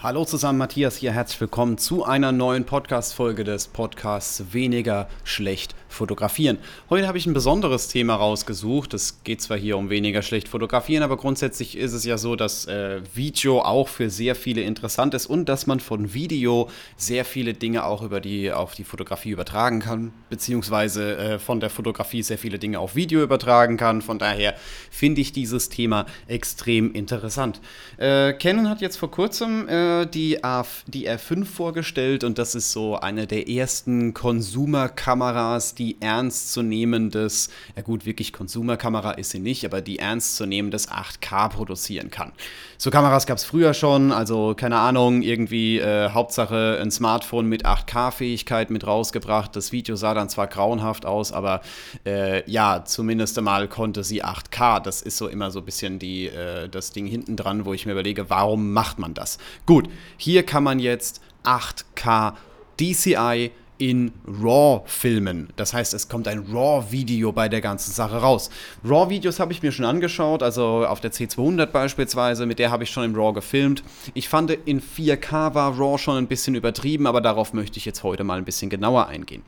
Hallo 0.00 0.24
zusammen, 0.24 0.60
Matthias 0.60 0.94
hier. 0.94 1.10
Herzlich 1.10 1.40
willkommen 1.40 1.76
zu 1.76 2.04
einer 2.04 2.30
neuen 2.30 2.64
Podcast-Folge 2.64 3.42
des 3.42 3.66
Podcasts 3.66 4.52
Weniger 4.52 5.08
schlecht 5.24 5.74
fotografieren. 5.88 6.58
Heute 6.90 7.08
habe 7.08 7.18
ich 7.18 7.26
ein 7.26 7.34
besonderes 7.34 7.88
Thema 7.88 8.14
rausgesucht. 8.14 8.94
Es 8.94 9.22
geht 9.24 9.40
zwar 9.42 9.56
hier 9.56 9.76
um 9.76 9.90
weniger 9.90 10.22
schlecht 10.22 10.48
fotografieren, 10.48 11.02
aber 11.02 11.16
grundsätzlich 11.16 11.76
ist 11.76 11.92
es 11.92 12.04
ja 12.04 12.18
so, 12.18 12.36
dass 12.36 12.66
äh, 12.66 13.00
Video 13.14 13.62
auch 13.62 13.88
für 13.88 14.10
sehr 14.10 14.34
viele 14.34 14.60
interessant 14.62 15.14
ist 15.14 15.26
und 15.26 15.48
dass 15.48 15.66
man 15.66 15.80
von 15.80 16.14
Video 16.14 16.68
sehr 16.96 17.24
viele 17.24 17.54
Dinge 17.54 17.84
auch 17.84 18.02
über 18.02 18.20
die, 18.20 18.52
auf 18.52 18.74
die 18.74 18.84
Fotografie 18.84 19.30
übertragen 19.30 19.80
kann, 19.80 20.12
beziehungsweise 20.30 21.16
äh, 21.16 21.38
von 21.38 21.60
der 21.60 21.70
Fotografie 21.70 22.22
sehr 22.22 22.38
viele 22.38 22.58
Dinge 22.58 22.78
auf 22.78 22.94
Video 22.94 23.22
übertragen 23.22 23.76
kann. 23.76 24.02
Von 24.02 24.18
daher 24.18 24.54
finde 24.90 25.20
ich 25.20 25.32
dieses 25.32 25.68
Thema 25.68 26.06
extrem 26.26 26.92
interessant. 26.92 27.60
Äh, 27.96 28.34
Canon 28.34 28.68
hat 28.68 28.80
jetzt 28.80 28.96
vor 28.96 29.10
kurzem 29.10 29.68
äh, 29.68 30.06
die, 30.06 30.44
A, 30.44 30.64
die 30.86 31.08
R5 31.08 31.44
vorgestellt 31.44 32.24
und 32.24 32.38
das 32.38 32.54
ist 32.54 32.72
so 32.72 32.96
eine 32.96 33.26
der 33.26 33.48
ersten 33.48 34.14
Konsumerkameras, 34.14 35.74
die 35.78 36.00
ernstzunehmendes, 36.00 37.50
ja 37.76 37.82
gut, 37.82 38.06
wirklich 38.06 38.32
Konsumerkamera 38.32 39.12
ist 39.12 39.30
sie 39.30 39.38
nicht, 39.38 39.64
aber 39.64 39.80
die 39.80 39.98
ernstzunehmendes 39.98 40.88
8K 40.90 41.48
produzieren 41.48 42.10
kann. 42.10 42.32
So 42.76 42.90
Kameras 42.90 43.26
gab 43.26 43.38
es 43.38 43.44
früher 43.44 43.74
schon, 43.74 44.12
also 44.12 44.54
keine 44.56 44.78
Ahnung, 44.78 45.22
irgendwie 45.22 45.78
äh, 45.78 46.10
Hauptsache 46.10 46.78
ein 46.80 46.90
Smartphone 46.90 47.46
mit 47.46 47.66
8K-Fähigkeit 47.66 48.70
mit 48.70 48.86
rausgebracht. 48.86 49.54
Das 49.56 49.72
Video 49.72 49.96
sah 49.96 50.14
dann 50.14 50.28
zwar 50.28 50.46
grauenhaft 50.46 51.06
aus, 51.06 51.32
aber 51.32 51.60
äh, 52.06 52.48
ja, 52.50 52.84
zumindest 52.84 53.38
einmal 53.38 53.68
konnte 53.68 54.04
sie 54.04 54.24
8K. 54.24 54.80
Das 54.80 55.02
ist 55.02 55.16
so 55.16 55.28
immer 55.28 55.50
so 55.50 55.60
ein 55.60 55.64
bisschen 55.64 55.98
die, 55.98 56.26
äh, 56.26 56.68
das 56.68 56.92
Ding 56.92 57.06
hinten 57.06 57.36
dran, 57.36 57.64
wo 57.64 57.74
ich 57.74 57.86
mir 57.86 57.92
überlege, 57.92 58.30
warum 58.30 58.72
macht 58.72 58.98
man 58.98 59.14
das? 59.14 59.38
Gut, 59.66 59.88
hier 60.16 60.44
kann 60.44 60.62
man 60.62 60.78
jetzt 60.78 61.20
8K 61.44 62.34
DCI 62.78 63.50
in 63.78 64.12
RAW 64.26 64.82
filmen. 64.86 65.48
Das 65.56 65.72
heißt, 65.72 65.94
es 65.94 66.08
kommt 66.08 66.28
ein 66.28 66.44
RAW-Video 66.52 67.32
bei 67.32 67.48
der 67.48 67.60
ganzen 67.60 67.92
Sache 67.92 68.16
raus. 68.16 68.50
RAW-Videos 68.84 69.40
habe 69.40 69.52
ich 69.52 69.62
mir 69.62 69.72
schon 69.72 69.84
angeschaut, 69.84 70.42
also 70.42 70.84
auf 70.86 71.00
der 71.00 71.12
C200 71.12 71.66
beispielsweise, 71.66 72.46
mit 72.46 72.58
der 72.58 72.70
habe 72.70 72.84
ich 72.84 72.90
schon 72.90 73.04
im 73.04 73.14
RAW 73.14 73.32
gefilmt. 73.32 73.82
Ich 74.14 74.28
fand, 74.28 74.50
in 74.50 74.82
4K 74.82 75.54
war 75.54 75.78
RAW 75.78 75.98
schon 75.98 76.16
ein 76.16 76.26
bisschen 76.26 76.54
übertrieben, 76.54 77.06
aber 77.06 77.20
darauf 77.20 77.52
möchte 77.52 77.78
ich 77.78 77.84
jetzt 77.84 78.02
heute 78.02 78.24
mal 78.24 78.38
ein 78.38 78.44
bisschen 78.44 78.70
genauer 78.70 79.06
eingehen. 79.06 79.42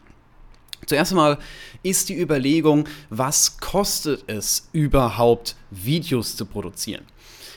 Zuerst 0.87 1.13
einmal 1.13 1.39
ist 1.83 2.09
die 2.09 2.19
Überlegung, 2.19 2.85
was 3.11 3.59
kostet 3.59 4.25
es 4.27 4.69
überhaupt, 4.73 5.57
Videos 5.71 6.37
zu 6.37 6.47
produzieren? 6.47 7.05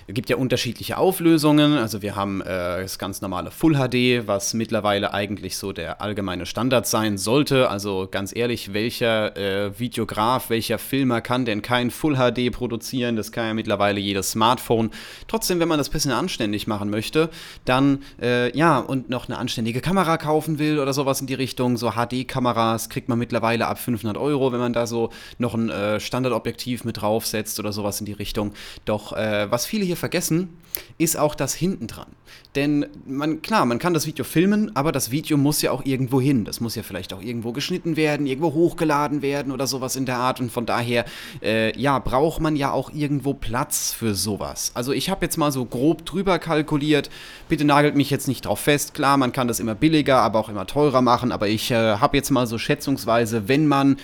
Es 0.05 0.13
gibt 0.13 0.29
ja 0.29 0.35
unterschiedliche 0.35 0.97
Auflösungen. 0.97 1.77
Also 1.77 2.01
wir 2.01 2.15
haben 2.15 2.41
äh, 2.41 2.81
das 2.81 2.99
ganz 2.99 3.21
normale 3.21 3.51
Full 3.51 3.75
HD, 3.75 4.27
was 4.27 4.53
mittlerweile 4.53 5.13
eigentlich 5.13 5.57
so 5.57 5.71
der 5.71 6.01
allgemeine 6.01 6.45
Standard 6.45 6.87
sein 6.87 7.17
sollte. 7.17 7.69
Also 7.69 8.09
ganz 8.11 8.35
ehrlich, 8.35 8.73
welcher 8.73 9.37
äh, 9.37 9.79
Videograf, 9.79 10.49
welcher 10.49 10.77
Filmer 10.77 11.21
kann 11.21 11.45
denn 11.45 11.61
kein 11.61 11.89
Full 11.89 12.15
HD 12.15 12.51
produzieren? 12.51 13.15
Das 13.15 13.31
kann 13.31 13.45
ja 13.45 13.53
mittlerweile 13.53 14.01
jedes 14.01 14.31
Smartphone. 14.31 14.91
Trotzdem, 15.29 15.61
wenn 15.61 15.69
man 15.69 15.77
das 15.77 15.87
ein 15.87 15.93
bisschen 15.93 16.11
anständig 16.11 16.67
machen 16.67 16.89
möchte, 16.89 17.29
dann 17.63 18.03
äh, 18.21 18.55
ja, 18.57 18.79
und 18.79 19.09
noch 19.09 19.29
eine 19.29 19.37
anständige 19.37 19.79
Kamera 19.79 20.17
kaufen 20.17 20.59
will 20.59 20.79
oder 20.79 20.91
sowas 20.91 21.21
in 21.21 21.27
die 21.27 21.33
Richtung, 21.33 21.77
so 21.77 21.91
HD-Kameras 21.91 22.89
kriegt 22.89 23.07
man 23.07 23.19
mittlerweile 23.19 23.67
ab 23.67 23.79
500 23.79 24.17
Euro, 24.17 24.51
wenn 24.51 24.59
man 24.59 24.73
da 24.73 24.85
so 24.85 25.11
noch 25.37 25.53
ein 25.53 25.69
äh, 25.69 26.01
Standardobjektiv 26.01 26.83
mit 26.83 27.01
draufsetzt 27.01 27.57
oder 27.59 27.71
sowas 27.71 28.01
in 28.01 28.05
die 28.05 28.11
Richtung. 28.11 28.51
Doch 28.83 29.13
äh, 29.13 29.49
was 29.49 29.65
viele 29.65 29.85
hier 29.85 29.92
hier 29.93 29.97
vergessen, 29.99 30.49
ist 30.97 31.17
auch 31.17 31.35
das 31.35 31.53
hinten 31.53 31.85
dran. 31.87 32.07
Denn 32.55 32.87
man, 33.05 33.41
klar, 33.41 33.65
man 33.65 33.77
kann 33.77 33.93
das 33.93 34.07
Video 34.07 34.25
filmen, 34.25 34.75
aber 34.75 34.91
das 34.91 35.11
Video 35.11 35.37
muss 35.37 35.61
ja 35.61 35.71
auch 35.71 35.85
irgendwo 35.85 36.19
hin. 36.19 36.45
Das 36.45 36.61
muss 36.61 36.75
ja 36.75 36.81
vielleicht 36.81 37.13
auch 37.13 37.21
irgendwo 37.21 37.51
geschnitten 37.51 37.95
werden, 37.95 38.25
irgendwo 38.25 38.53
hochgeladen 38.53 39.21
werden 39.21 39.51
oder 39.51 39.67
sowas 39.67 39.95
in 39.95 40.05
der 40.05 40.17
Art. 40.17 40.39
Und 40.39 40.51
von 40.51 40.65
daher, 40.65 41.05
äh, 41.41 41.79
ja, 41.79 41.99
braucht 41.99 42.41
man 42.41 42.55
ja 42.55 42.71
auch 42.71 42.91
irgendwo 42.91 43.33
Platz 43.33 43.93
für 43.93 44.15
sowas. 44.15 44.71
Also 44.73 44.93
ich 44.93 45.09
habe 45.09 45.25
jetzt 45.25 45.37
mal 45.37 45.51
so 45.51 45.65
grob 45.65 46.05
drüber 46.05 46.39
kalkuliert. 46.39 47.09
Bitte 47.49 47.65
nagelt 47.65 47.95
mich 47.95 48.09
jetzt 48.09 48.27
nicht 48.27 48.45
drauf 48.45 48.59
fest. 48.59 48.93
Klar, 48.95 49.17
man 49.17 49.31
kann 49.31 49.47
das 49.47 49.59
immer 49.59 49.75
billiger, 49.75 50.21
aber 50.21 50.39
auch 50.39 50.49
immer 50.49 50.65
teurer 50.65 51.01
machen. 51.01 51.31
Aber 51.31 51.47
ich 51.47 51.69
äh, 51.71 51.97
habe 51.97 52.17
jetzt 52.17 52.31
mal 52.31 52.47
so 52.47 52.57
schätzungsweise, 52.57 53.47
wenn 53.47 53.67
man 53.67 53.97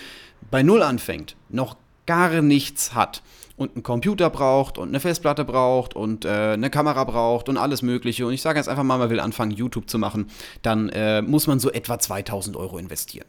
bei 0.51 0.61
Null 0.61 0.83
anfängt, 0.83 1.35
noch 1.49 1.77
gar 2.05 2.41
nichts 2.41 2.93
hat 2.93 3.21
und 3.59 3.75
einen 3.75 3.83
Computer 3.83 4.29
braucht 4.29 4.77
und 4.77 4.87
eine 4.87 4.99
Festplatte 4.99 5.43
braucht 5.43 5.95
und 5.95 6.23
äh, 6.23 6.29
eine 6.53 6.69
Kamera 6.69 7.03
braucht 7.03 7.49
und 7.49 7.57
alles 7.57 7.81
Mögliche 7.81 8.25
und 8.25 8.33
ich 8.33 8.41
sage 8.41 8.57
jetzt 8.57 8.69
einfach 8.69 8.83
mal, 8.83 8.97
man 8.97 9.09
will 9.09 9.19
anfangen, 9.19 9.51
YouTube 9.51 9.89
zu 9.89 9.99
machen, 9.99 10.29
dann 10.61 10.89
äh, 10.89 11.21
muss 11.21 11.45
man 11.45 11.59
so 11.59 11.69
etwa 11.69 11.99
2000 11.99 12.55
Euro 12.55 12.77
investieren. 12.77 13.27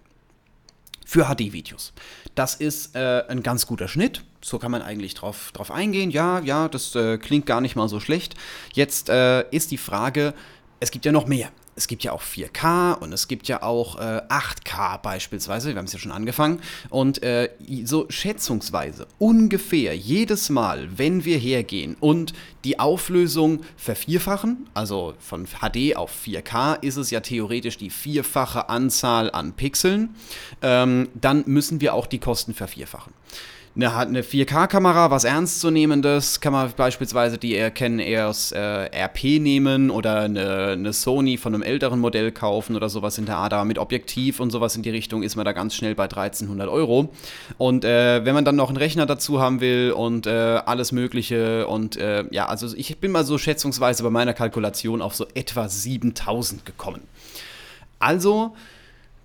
Für 1.05 1.25
HD-Videos. 1.25 1.93
Das 2.37 2.55
ist 2.55 2.95
äh, 2.95 3.25
ein 3.29 3.43
ganz 3.43 3.67
guter 3.67 3.89
Schnitt. 3.89 4.23
So 4.41 4.61
kann 4.61 4.71
man 4.71 4.81
eigentlich 4.81 5.15
drauf, 5.15 5.51
drauf 5.53 5.73
eingehen. 5.73 6.13
Ja, 6.13 6.39
ja, 6.39 6.69
das 6.69 6.95
äh, 6.95 7.19
klingt 7.19 7.47
gar 7.47 7.61
nicht 7.61 7.75
mal 7.75 7.89
so 7.89 7.99
schlecht. 7.99 8.37
Jetzt 8.75 9.09
äh, 9.09 9.45
ist 9.51 9.73
die 9.73 9.77
Frage, 9.77 10.35
es 10.79 10.93
gibt 10.93 11.05
ja 11.05 11.11
noch 11.11 11.27
mehr 11.27 11.51
es 11.81 11.89
gibt 11.89 12.05
ja 12.05 12.13
auch 12.13 12.23
4K 12.23 12.99
und 12.99 13.11
es 13.15 13.27
gibt 13.27 13.49
ja 13.49 13.63
auch 13.63 13.99
äh, 13.99 14.21
8K 14.29 14.99
beispielsweise, 14.99 15.71
wir 15.71 15.77
haben 15.79 15.87
es 15.87 15.95
ja 15.95 15.99
schon 15.99 16.13
angefangen. 16.13 16.61
Und 16.91 17.23
äh, 17.23 17.49
so 17.85 18.05
schätzungsweise 18.11 19.07
ungefähr 19.19 19.97
jedes 19.97 20.51
Mal, 20.51 20.89
wenn 20.99 21.25
wir 21.25 21.39
hergehen 21.39 21.97
und 21.99 22.35
die 22.65 22.79
Auflösung 22.79 23.61
vervierfachen, 23.79 24.69
also 24.75 25.15
von 25.19 25.47
HD 25.47 25.97
auf 25.97 26.13
4K 26.23 26.83
ist 26.83 26.97
es 26.97 27.11
ja 27.11 27.21
theoretisch 27.21 27.79
die 27.79 27.89
vierfache 27.89 28.69
Anzahl 28.69 29.31
an 29.31 29.55
Pixeln, 29.55 30.11
ähm, 30.61 31.09
dann 31.15 31.45
müssen 31.47 31.81
wir 31.81 31.95
auch 31.95 32.07
die 32.07 32.19
Kosten 32.19 32.53
vervierfachen 32.53 33.15
eine, 33.77 33.97
eine 33.97 34.23
4K-Kamera, 34.23 35.11
was 35.11 35.25
Ernstzunehmendes, 35.25 36.41
kann 36.41 36.53
man 36.53 36.73
beispielsweise, 36.77 37.39
die 37.39 37.55
ihr 37.55 37.71
kennen, 37.71 38.01
eher 38.01 38.29
aus 38.29 38.51
äh, 38.51 38.59
RP 38.59 39.41
nehmen 39.41 39.91
oder 39.91 40.23
eine, 40.23 40.69
eine, 40.73 40.93
Sony 40.93 41.37
von 41.37 41.55
einem 41.55 41.63
älteren 41.63 42.01
Modell 42.01 42.33
kaufen 42.33 42.75
oder 42.75 42.89
sowas 42.89 43.17
in 43.19 43.27
der 43.27 43.37
Art, 43.37 43.53
aber 43.53 43.65
mit 43.65 43.79
Objektiv 43.79 44.41
und 44.41 44.51
sowas 44.51 44.75
in 44.75 44.83
die 44.83 44.91
Richtung 44.91 45.23
ist 45.23 45.37
man 45.37 45.45
da 45.45 45.53
ganz 45.53 45.77
schnell 45.77 45.95
bei 45.95 46.05
1300 46.05 46.69
Euro. 46.69 47.11
Und 47.59 47.85
äh, 47.85 48.25
wenn 48.25 48.35
man 48.35 48.45
dann 48.45 48.57
noch 48.57 48.69
einen 48.69 48.77
Rechner 48.77 49.07
dazu 49.07 49.41
haben 49.41 49.61
will 49.61 49.93
und 49.93 50.27
äh, 50.27 50.31
alles 50.31 50.91
Mögliche 50.91 51.69
und 51.69 51.97
äh, 51.97 52.25
ja, 52.33 52.47
also 52.47 52.75
ich 52.77 52.99
bin 52.99 53.13
mal 53.13 53.25
so 53.25 53.39
schätzungsweise 53.39 54.03
bei 54.03 54.11
meiner 54.11 54.35
Kalkulation 54.35 55.01
auf 55.01 55.15
so 55.15 55.27
etwa 55.35 55.69
7000 55.69 56.67
gekommen. 56.67 57.03
Also, 58.01 58.57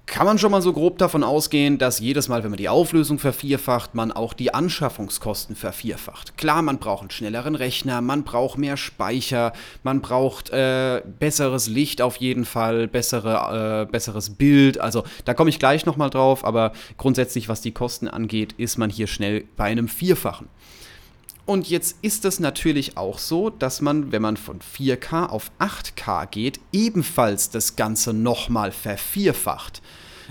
kann 0.06 0.26
man 0.26 0.38
schon 0.38 0.52
mal 0.52 0.62
so 0.62 0.72
grob 0.72 0.98
davon 0.98 1.24
ausgehen, 1.24 1.78
dass 1.78 2.00
jedes 2.00 2.28
Mal, 2.28 2.44
wenn 2.44 2.52
man 2.52 2.58
die 2.58 2.70
Auflösung 2.70 3.20
vervierfacht, 3.20 3.96
man 3.96 4.12
auch 4.12 4.34
die 4.34 4.54
Anschaffungskosten 4.54 5.56
vervierfacht. 5.56 6.38
Klar, 6.38 6.62
man 6.62 6.78
braucht 6.78 7.02
einen 7.02 7.12
schnelleren 7.12 7.56
Rechner, 7.56 8.02
man 8.02 8.24
braucht 8.24 8.58
mehr 8.58 8.78
Speicher, 8.78 9.54
man 9.84 10.02
braucht 10.02 10.52
äh, 10.52 11.02
besseres 11.20 11.68
Licht 11.68 12.02
auf 12.02 12.18
jeden 12.18 12.46
Fall, 12.46 12.88
bessere, 12.88 13.86
äh, 13.88 13.92
besseres 13.92 14.30
Bild. 14.32 14.80
Also 14.80 15.04
da 15.26 15.34
komme 15.34 15.50
ich 15.50 15.60
gleich 15.60 15.86
nochmal 15.86 16.10
drauf, 16.10 16.46
aber 16.46 16.74
grundsätzlich, 16.98 17.50
was 17.50 17.62
die 17.62 17.72
Kosten 17.72 18.08
angeht, 18.08 18.54
ist 18.54 18.78
man 18.78 18.90
hier 18.90 19.08
schnell 19.08 19.46
bei 19.58 19.66
einem 19.66 19.88
Vierfachen. 19.88 20.48
Und 21.46 21.70
jetzt 21.70 21.98
ist 22.02 22.26
es 22.26 22.40
natürlich 22.40 22.98
auch 22.98 23.20
so, 23.20 23.52
dass 23.52 23.80
man, 23.80 24.12
wenn 24.12 24.22
man 24.22 24.36
von 24.36 24.60
4K 24.60 25.28
auf 25.28 25.52
8K 25.60 26.28
geht, 26.28 26.60
ebenfalls 26.72 27.52
das 27.52 27.76
Ganze 27.76 28.14
nochmal 28.14 28.72
vervierfacht. 28.72 29.82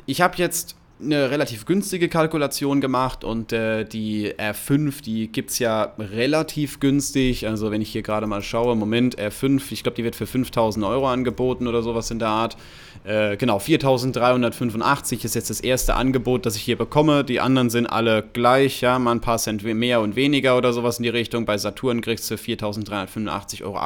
Ich 0.07 0.21
habe 0.21 0.37
jetzt 0.39 0.77
eine 1.01 1.31
relativ 1.31 1.67
günstige 1.67 2.09
Kalkulation 2.09 2.81
gemacht 2.81 3.25
und 3.25 3.53
äh, 3.53 3.85
die 3.85 4.33
R5, 4.33 5.03
die 5.03 5.29
gibt 5.29 5.51
es 5.51 5.59
ja 5.59 5.95
relativ 5.99 6.81
günstig. 6.81 7.47
Also 7.47 7.71
wenn 7.71 7.83
ich 7.83 7.91
hier 7.91 8.03
gerade 8.03 8.27
mal 8.27 8.43
schaue, 8.43 8.75
Moment, 8.75 9.19
R5, 9.19 9.63
ich 9.71 9.83
glaube, 9.83 9.97
die 9.97 10.05
wird 10.05 10.17
für 10.17 10.27
5000 10.27 10.85
Euro 10.85 11.09
angeboten 11.09 11.67
oder 11.69 11.83
sowas 11.83 12.11
in 12.11 12.19
der 12.19 12.29
Art. 12.29 12.57
Äh, 13.05 13.37
genau, 13.37 13.59
4385 13.59 15.27
ist 15.27 15.35
jetzt 15.35 15.51
das 15.51 15.61
erste 15.61 15.95
Angebot, 15.95 16.47
das 16.47 16.57
ich 16.57 16.63
hier 16.63 16.79
bekomme. 16.79 17.23
Die 17.23 17.39
anderen 17.39 17.69
sind 17.69 17.87
alle 17.87 18.23
gleich, 18.23 18.81
ja, 18.81 18.99
mal 18.99 19.13
ein 19.13 19.21
paar 19.21 19.37
Cent 19.37 19.63
mehr 19.63 20.01
und 20.01 20.17
weniger 20.17 20.57
oder 20.57 20.73
sowas 20.73 20.97
in 20.99 21.03
die 21.03 21.11
Richtung. 21.11 21.45
Bei 21.45 21.59
Saturn 21.59 22.01
kriegst 22.01 22.31
du 22.31 22.37
4385,58 22.37 23.63
Euro. 23.63 23.79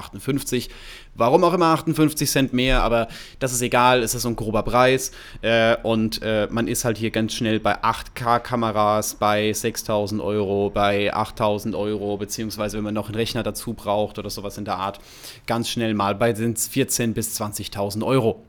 Warum 1.17 1.43
auch 1.43 1.53
immer 1.53 1.67
58 1.67 2.31
Cent 2.31 2.53
mehr, 2.53 2.85
aber 2.85 3.09
das 3.41 3.53
ist 3.53 3.61
egal, 3.61 4.05
es 4.05 4.15
ist 4.15 4.23
so 4.23 4.29
ein 4.29 4.37
grober 4.37 4.62
Preis. 4.62 5.11
Äh, 5.43 5.76
und 5.82 6.23
äh, 6.23 6.47
man 6.49 6.69
ist 6.69 6.85
halt 6.85 6.97
hier 6.97 7.11
ganz 7.11 7.35
schnell 7.35 7.59
bei 7.59 7.82
8K-Kameras, 7.82 9.17
bei 9.17 9.53
6000 9.53 10.23
Euro, 10.23 10.71
bei 10.71 11.12
8000 11.12 11.75
Euro, 11.75 12.19
beziehungsweise 12.19 12.76
wenn 12.76 12.85
man 12.85 12.94
noch 12.94 13.06
einen 13.06 13.17
Rechner 13.17 13.43
dazu 13.43 13.75
braucht 13.75 14.21
oder 14.21 14.31
sowas 14.31 14.59
in 14.59 14.64
der 14.64 14.76
Art, 14.76 15.00
ganz 15.49 15.69
schnell 15.69 15.94
mal 15.94 16.14
bei 16.14 16.31
14.000 16.31 17.14
bis 17.14 17.41
20.000 17.41 18.06
Euro. 18.06 18.44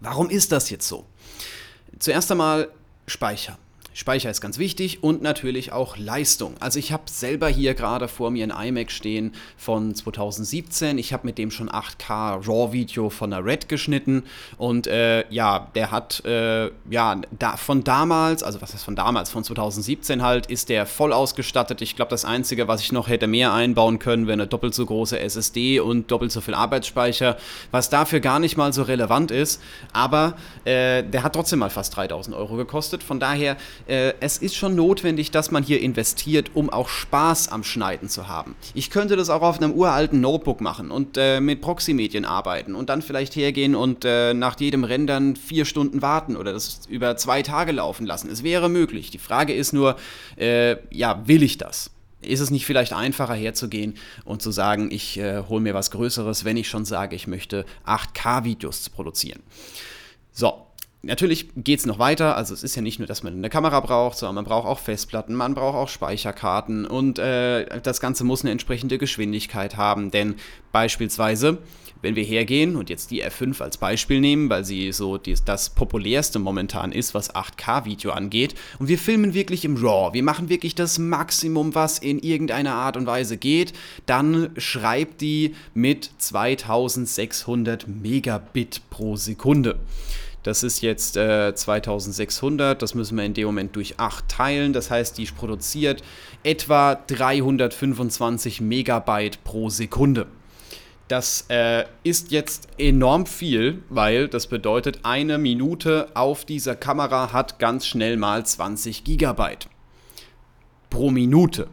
Warum 0.00 0.30
ist 0.30 0.52
das 0.52 0.70
jetzt 0.70 0.88
so? 0.88 1.04
Zuerst 1.98 2.30
einmal 2.30 2.70
Speicher. 3.06 3.58
Speicher 3.92 4.30
ist 4.30 4.40
ganz 4.40 4.58
wichtig 4.58 5.02
und 5.02 5.20
natürlich 5.20 5.72
auch 5.72 5.96
Leistung. 5.96 6.54
Also 6.60 6.78
ich 6.78 6.92
habe 6.92 7.02
selber 7.06 7.48
hier 7.48 7.74
gerade 7.74 8.06
vor 8.06 8.30
mir 8.30 8.44
ein 8.44 8.68
iMac 8.68 8.92
stehen 8.92 9.32
von 9.56 9.94
2017. 9.94 10.96
Ich 10.96 11.12
habe 11.12 11.26
mit 11.26 11.38
dem 11.38 11.50
schon 11.50 11.68
8K 11.68 12.46
RAW-Video 12.46 13.10
von 13.10 13.30
der 13.30 13.44
Red 13.44 13.68
geschnitten 13.68 14.22
und 14.58 14.86
äh, 14.86 15.24
ja, 15.30 15.68
der 15.74 15.90
hat 15.90 16.24
äh, 16.24 16.70
ja 16.88 17.20
da, 17.36 17.56
von 17.56 17.82
damals, 17.82 18.44
also 18.44 18.62
was 18.62 18.72
heißt 18.74 18.84
von 18.84 18.94
damals, 18.94 19.30
von 19.30 19.42
2017 19.42 20.22
halt, 20.22 20.46
ist 20.46 20.68
der 20.68 20.86
voll 20.86 21.12
ausgestattet. 21.12 21.82
Ich 21.82 21.96
glaube, 21.96 22.10
das 22.10 22.24
Einzige, 22.24 22.68
was 22.68 22.82
ich 22.82 22.92
noch 22.92 23.08
hätte 23.08 23.26
mehr 23.26 23.52
einbauen 23.52 23.98
können, 23.98 24.28
wäre 24.28 24.34
eine 24.34 24.46
doppelt 24.46 24.74
so 24.74 24.86
große 24.86 25.18
SSD 25.18 25.80
und 25.80 26.12
doppelt 26.12 26.30
so 26.30 26.40
viel 26.40 26.54
Arbeitsspeicher, 26.54 27.36
was 27.72 27.90
dafür 27.90 28.20
gar 28.20 28.38
nicht 28.38 28.56
mal 28.56 28.72
so 28.72 28.82
relevant 28.82 29.32
ist. 29.32 29.60
Aber 29.92 30.36
äh, 30.64 31.02
der 31.02 31.24
hat 31.24 31.34
trotzdem 31.34 31.58
mal 31.58 31.70
fast 31.70 31.96
3000 31.96 32.36
Euro 32.36 32.54
gekostet. 32.54 33.02
Von 33.02 33.18
daher 33.18 33.56
äh, 33.90 34.14
es 34.20 34.38
ist 34.38 34.54
schon 34.54 34.76
notwendig, 34.76 35.30
dass 35.32 35.50
man 35.50 35.62
hier 35.62 35.80
investiert, 35.80 36.52
um 36.54 36.70
auch 36.70 36.88
Spaß 36.88 37.48
am 37.48 37.64
Schneiden 37.64 38.08
zu 38.08 38.28
haben. 38.28 38.54
Ich 38.74 38.90
könnte 38.90 39.16
das 39.16 39.30
auch 39.30 39.42
auf 39.42 39.58
einem 39.58 39.72
uralten 39.72 40.20
Notebook 40.20 40.60
machen 40.60 40.90
und 40.90 41.16
äh, 41.16 41.40
mit 41.40 41.60
Proxy-Medien 41.60 42.24
arbeiten 42.24 42.74
und 42.74 42.88
dann 42.88 43.02
vielleicht 43.02 43.34
hergehen 43.34 43.74
und 43.74 44.04
äh, 44.04 44.32
nach 44.32 44.58
jedem 44.60 44.84
Rendern 44.84 45.34
vier 45.34 45.64
Stunden 45.64 46.02
warten 46.02 46.36
oder 46.36 46.52
das 46.52 46.82
über 46.88 47.16
zwei 47.16 47.42
Tage 47.42 47.72
laufen 47.72 48.06
lassen. 48.06 48.30
Es 48.30 48.44
wäre 48.44 48.68
möglich. 48.68 49.10
Die 49.10 49.18
Frage 49.18 49.54
ist 49.54 49.72
nur, 49.72 49.96
äh, 50.36 50.76
ja, 50.90 51.26
will 51.26 51.42
ich 51.42 51.58
das? 51.58 51.90
Ist 52.22 52.40
es 52.40 52.50
nicht 52.50 52.66
vielleicht 52.66 52.92
einfacher 52.92 53.34
herzugehen 53.34 53.94
und 54.24 54.42
zu 54.42 54.50
sagen, 54.50 54.90
ich 54.90 55.18
äh, 55.18 55.42
hole 55.48 55.62
mir 55.62 55.74
was 55.74 55.90
Größeres, 55.90 56.44
wenn 56.44 56.56
ich 56.56 56.68
schon 56.68 56.84
sage, 56.84 57.16
ich 57.16 57.26
möchte 57.26 57.64
8K-Videos 57.86 58.90
produzieren? 58.90 59.40
So, 60.32 60.66
Natürlich 61.02 61.48
geht 61.56 61.78
es 61.78 61.86
noch 61.86 61.98
weiter, 61.98 62.36
also 62.36 62.52
es 62.52 62.62
ist 62.62 62.76
ja 62.76 62.82
nicht 62.82 62.98
nur, 62.98 63.08
dass 63.08 63.22
man 63.22 63.32
eine 63.32 63.48
Kamera 63.48 63.80
braucht, 63.80 64.18
sondern 64.18 64.34
man 64.34 64.44
braucht 64.44 64.66
auch 64.66 64.78
Festplatten, 64.78 65.34
man 65.34 65.54
braucht 65.54 65.74
auch 65.74 65.88
Speicherkarten 65.88 66.84
und 66.84 67.18
äh, 67.18 67.80
das 67.80 68.00
Ganze 68.00 68.22
muss 68.22 68.42
eine 68.42 68.50
entsprechende 68.50 68.98
Geschwindigkeit 68.98 69.78
haben, 69.78 70.10
denn 70.10 70.34
beispielsweise, 70.72 71.56
wenn 72.02 72.16
wir 72.16 72.22
hergehen 72.22 72.76
und 72.76 72.90
jetzt 72.90 73.10
die 73.10 73.24
R5 73.24 73.62
als 73.62 73.78
Beispiel 73.78 74.20
nehmen, 74.20 74.50
weil 74.50 74.66
sie 74.66 74.92
so 74.92 75.16
die, 75.16 75.34
das 75.42 75.70
populärste 75.70 76.38
momentan 76.38 76.92
ist, 76.92 77.14
was 77.14 77.34
8K-Video 77.34 78.10
angeht, 78.10 78.54
und 78.78 78.88
wir 78.88 78.98
filmen 78.98 79.32
wirklich 79.32 79.64
im 79.64 79.76
RAW, 79.76 80.12
wir 80.12 80.22
machen 80.22 80.50
wirklich 80.50 80.74
das 80.74 80.98
Maximum, 80.98 81.74
was 81.74 81.98
in 81.98 82.18
irgendeiner 82.18 82.74
Art 82.74 82.98
und 82.98 83.06
Weise 83.06 83.38
geht, 83.38 83.72
dann 84.04 84.50
schreibt 84.58 85.22
die 85.22 85.54
mit 85.72 86.10
2600 86.18 87.88
Megabit 87.88 88.82
pro 88.90 89.16
Sekunde. 89.16 89.78
Das 90.42 90.62
ist 90.62 90.80
jetzt 90.80 91.16
äh, 91.16 91.54
2600, 91.54 92.80
das 92.80 92.94
müssen 92.94 93.16
wir 93.18 93.24
in 93.24 93.34
dem 93.34 93.46
Moment 93.46 93.76
durch 93.76 93.98
8 93.98 94.26
teilen. 94.28 94.72
Das 94.72 94.90
heißt, 94.90 95.18
die 95.18 95.26
produziert 95.26 96.02
etwa 96.42 96.94
325 96.94 98.60
Megabyte 98.60 99.44
pro 99.44 99.68
Sekunde. 99.68 100.26
Das 101.08 101.46
äh, 101.48 101.84
ist 102.04 102.30
jetzt 102.30 102.68
enorm 102.78 103.26
viel, 103.26 103.82
weil 103.88 104.28
das 104.28 104.46
bedeutet, 104.46 105.00
eine 105.02 105.38
Minute 105.38 106.08
auf 106.14 106.44
dieser 106.44 106.76
Kamera 106.76 107.32
hat 107.32 107.58
ganz 107.58 107.84
schnell 107.86 108.16
mal 108.16 108.46
20 108.46 109.04
Gigabyte. 109.04 109.68
Pro 110.88 111.10
Minute. 111.10 111.66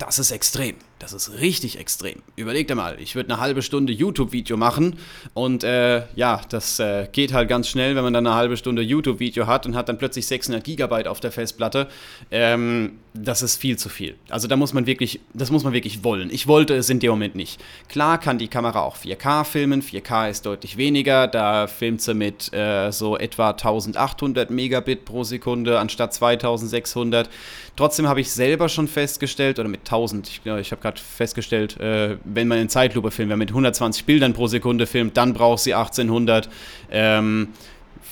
Das 0.00 0.18
ist 0.18 0.30
extrem. 0.30 0.76
Das 0.98 1.12
ist 1.12 1.40
richtig 1.40 1.78
extrem. 1.78 2.22
Überleg 2.34 2.66
dir 2.66 2.74
mal, 2.74 2.98
ich 2.98 3.16
würde 3.16 3.30
eine 3.30 3.40
halbe 3.40 3.60
Stunde 3.60 3.92
YouTube-Video 3.92 4.56
machen 4.56 4.96
und 5.34 5.62
äh, 5.62 6.04
ja, 6.16 6.40
das 6.48 6.78
äh, 6.78 7.06
geht 7.12 7.34
halt 7.34 7.50
ganz 7.50 7.68
schnell, 7.68 7.96
wenn 7.96 8.04
man 8.04 8.14
dann 8.14 8.26
eine 8.26 8.34
halbe 8.34 8.56
Stunde 8.56 8.80
YouTube-Video 8.80 9.46
hat 9.46 9.66
und 9.66 9.76
hat 9.76 9.90
dann 9.90 9.98
plötzlich 9.98 10.26
600 10.26 10.64
Gigabyte 10.64 11.06
auf 11.06 11.20
der 11.20 11.32
Festplatte. 11.32 11.86
Ähm, 12.30 12.98
das 13.12 13.42
ist 13.42 13.56
viel 13.56 13.76
zu 13.76 13.88
viel. 13.88 14.14
Also 14.28 14.46
da 14.46 14.56
muss 14.56 14.72
man 14.72 14.86
wirklich, 14.86 15.20
das 15.34 15.50
muss 15.50 15.64
man 15.64 15.72
wirklich 15.72 16.04
wollen. 16.04 16.30
Ich 16.30 16.46
wollte 16.46 16.74
es 16.74 16.88
in 16.90 17.00
dem 17.00 17.10
Moment 17.10 17.34
nicht. 17.34 17.60
Klar 17.88 18.18
kann 18.18 18.38
die 18.38 18.46
Kamera 18.46 18.82
auch 18.82 18.96
4K 18.96 19.44
filmen. 19.44 19.82
4K 19.82 20.30
ist 20.30 20.46
deutlich 20.46 20.76
weniger. 20.76 21.26
Da 21.26 21.66
filmt 21.66 22.02
sie 22.02 22.14
mit 22.14 22.52
äh, 22.52 22.92
so 22.92 23.18
etwa 23.18 23.50
1800 23.50 24.50
Megabit 24.50 25.04
pro 25.04 25.24
Sekunde 25.24 25.80
anstatt 25.80 26.14
2600. 26.14 27.28
Trotzdem 27.74 28.06
habe 28.06 28.20
ich 28.20 28.30
selber 28.30 28.68
schon 28.68 28.86
festgestellt, 28.86 29.58
oder 29.58 29.68
mit 29.68 29.80
1000, 29.80 30.28
ich, 30.28 30.40
ich 30.46 30.70
habe 30.70 30.82
gerade 30.82 31.00
festgestellt, 31.00 31.80
äh, 31.80 32.16
wenn 32.24 32.46
man 32.46 32.58
in 32.58 32.68
Zeitlupe 32.68 33.10
filmt, 33.10 33.30
wenn 33.30 33.38
man 33.38 33.46
mit 33.46 33.50
120 33.50 34.04
Bildern 34.04 34.34
pro 34.34 34.46
Sekunde 34.46 34.86
filmt, 34.86 35.16
dann 35.16 35.32
braucht 35.32 35.60
sie 35.60 35.74
1800. 35.74 36.48
Ähm, 36.90 37.48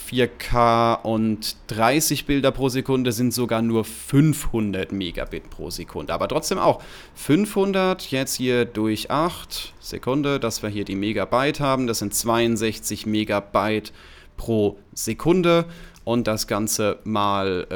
4K 0.08 1.02
und 1.02 1.56
30 1.66 2.24
Bilder 2.24 2.50
pro 2.50 2.68
Sekunde 2.68 3.12
sind 3.12 3.34
sogar 3.34 3.60
nur 3.60 3.84
500 3.84 4.92
Megabit 4.92 5.50
pro 5.50 5.70
Sekunde. 5.70 6.14
Aber 6.14 6.28
trotzdem 6.28 6.58
auch 6.58 6.82
500 7.14 8.10
jetzt 8.10 8.34
hier 8.34 8.64
durch 8.64 9.10
8 9.10 9.74
Sekunde, 9.80 10.40
dass 10.40 10.62
wir 10.62 10.70
hier 10.70 10.84
die 10.84 10.94
Megabyte 10.94 11.60
haben. 11.60 11.86
Das 11.86 11.98
sind 11.98 12.14
62 12.14 13.06
Megabyte 13.06 13.92
pro 14.36 14.78
Sekunde 14.94 15.66
und 16.04 16.26
das 16.26 16.46
Ganze 16.46 17.00
mal 17.04 17.66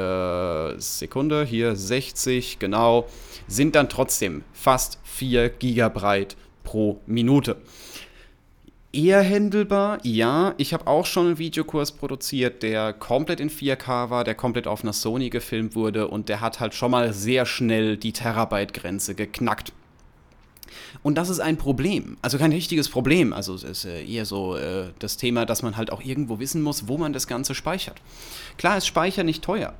äh, 0.75 0.81
Sekunde, 0.81 1.45
hier 1.45 1.75
60, 1.75 2.57
genau, 2.57 3.07
sind 3.47 3.75
dann 3.75 3.89
trotzdem 3.89 4.43
fast 4.53 4.97
4 5.03 5.49
Gigabyte 5.49 6.35
pro 6.63 6.99
Minute. 7.05 7.57
Eher 8.93 9.23
händelbar, 9.23 9.97
ja. 10.03 10.53
Ich 10.57 10.71
habe 10.71 10.85
auch 10.85 11.07
schon 11.07 11.25
einen 11.25 11.37
Videokurs 11.39 11.93
produziert, 11.93 12.61
der 12.61 12.93
komplett 12.93 13.39
in 13.39 13.49
4K 13.49 14.11
war, 14.11 14.23
der 14.23 14.35
komplett 14.35 14.67
auf 14.67 14.83
einer 14.83 14.93
Sony 14.93 15.31
gefilmt 15.31 15.73
wurde 15.73 16.07
und 16.07 16.29
der 16.29 16.41
hat 16.41 16.59
halt 16.59 16.75
schon 16.75 16.91
mal 16.91 17.11
sehr 17.11 17.47
schnell 17.47 17.97
die 17.97 18.13
Terabyte-Grenze 18.13 19.15
geknackt. 19.15 19.73
Und 21.01 21.17
das 21.17 21.29
ist 21.29 21.39
ein 21.39 21.57
Problem. 21.57 22.17
Also 22.21 22.37
kein 22.37 22.51
richtiges 22.51 22.87
Problem. 22.87 23.33
Also 23.33 23.55
es 23.55 23.63
ist 23.63 23.85
äh, 23.85 24.05
eher 24.05 24.25
so 24.25 24.55
äh, 24.55 24.89
das 24.99 25.17
Thema, 25.17 25.47
dass 25.47 25.63
man 25.63 25.75
halt 25.75 25.91
auch 25.91 26.01
irgendwo 26.01 26.39
wissen 26.39 26.61
muss, 26.61 26.87
wo 26.87 26.99
man 26.99 27.13
das 27.13 27.25
Ganze 27.25 27.55
speichert. 27.55 27.99
Klar 28.59 28.77
ist 28.77 28.85
Speicher 28.85 29.23
nicht 29.23 29.43
teuer. 29.43 29.73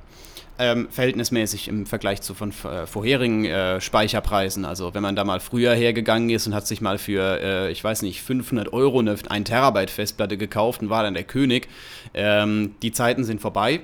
Ähm, 0.56 0.86
verhältnismäßig 0.88 1.66
im 1.66 1.84
Vergleich 1.84 2.22
zu 2.22 2.32
von 2.32 2.50
äh, 2.50 2.86
vorherigen 2.86 3.44
äh, 3.44 3.80
Speicherpreisen. 3.80 4.64
Also 4.64 4.94
wenn 4.94 5.02
man 5.02 5.16
da 5.16 5.24
mal 5.24 5.40
früher 5.40 5.74
hergegangen 5.74 6.30
ist 6.30 6.46
und 6.46 6.54
hat 6.54 6.66
sich 6.68 6.80
mal 6.80 6.96
für, 6.96 7.40
äh, 7.42 7.72
ich 7.72 7.82
weiß 7.82 8.02
nicht, 8.02 8.22
500 8.22 8.72
Euro 8.72 9.00
eine 9.00 9.16
1 9.28 9.48
Terabyte 9.48 9.90
Festplatte 9.90 10.36
gekauft 10.36 10.80
und 10.80 10.90
war 10.90 11.02
dann 11.02 11.14
der 11.14 11.24
König. 11.24 11.66
Ähm, 12.14 12.76
die 12.82 12.92
Zeiten 12.92 13.24
sind 13.24 13.40
vorbei. 13.40 13.80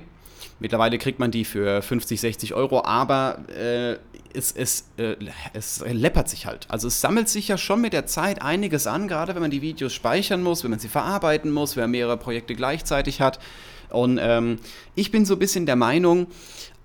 Mittlerweile 0.61 0.97
kriegt 0.97 1.19
man 1.19 1.31
die 1.31 1.43
für 1.43 1.81
50, 1.81 2.21
60 2.21 2.53
Euro, 2.53 2.85
aber 2.85 3.39
äh, 3.49 3.97
es, 4.33 4.51
es, 4.51 4.85
äh, 4.97 5.15
es 5.53 5.83
läppert 5.85 6.29
sich 6.29 6.45
halt. 6.45 6.67
Also 6.69 6.87
es 6.87 7.01
sammelt 7.01 7.29
sich 7.29 7.47
ja 7.47 7.57
schon 7.57 7.81
mit 7.81 7.93
der 7.93 8.05
Zeit 8.05 8.41
einiges 8.41 8.87
an, 8.87 9.07
gerade 9.07 9.33
wenn 9.35 9.41
man 9.41 9.51
die 9.51 9.61
Videos 9.61 9.91
speichern 9.91 10.43
muss, 10.43 10.63
wenn 10.63 10.71
man 10.71 10.79
sie 10.79 10.87
verarbeiten 10.87 11.51
muss, 11.51 11.75
wenn 11.75 11.83
man 11.83 11.91
mehrere 11.91 12.17
Projekte 12.17 12.55
gleichzeitig 12.55 13.21
hat. 13.21 13.39
Und 13.91 14.19
ähm, 14.21 14.57
ich 14.95 15.11
bin 15.11 15.25
so 15.25 15.35
ein 15.35 15.39
bisschen 15.39 15.65
der 15.65 15.75
Meinung, 15.75 16.27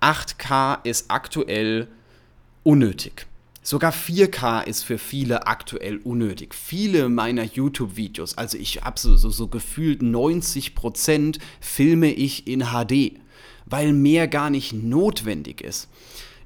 8K 0.01 0.85
ist 0.85 1.09
aktuell 1.09 1.87
unnötig. 2.63 3.27
Sogar 3.63 3.91
4K 3.91 4.63
ist 4.63 4.83
für 4.83 4.97
viele 4.97 5.45
aktuell 5.45 5.97
unnötig. 5.97 6.55
Viele 6.55 7.09
meiner 7.09 7.43
YouTube-Videos, 7.43 8.37
also 8.37 8.57
ich 8.57 8.83
habe 8.83 8.97
so, 8.97 9.17
so, 9.17 9.29
so 9.29 9.47
gefühlt 9.49 10.01
90% 10.01 11.39
filme 11.59 12.13
ich 12.13 12.47
in 12.47 12.67
HD, 12.67 13.19
weil 13.65 13.91
mehr 13.91 14.29
gar 14.29 14.49
nicht 14.49 14.71
notwendig 14.71 15.59
ist. 15.59 15.89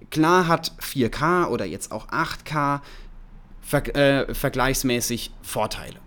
Klar 0.10 0.48
hat 0.48 0.74
4K 0.82 1.48
oder 1.50 1.66
jetzt 1.66 1.92
auch 1.92 2.08
8K 2.08 2.82
ver 3.62 3.96
äh, 3.96 4.34
vergleichsmäßig 4.34 5.32
Vorteile. 5.44 6.00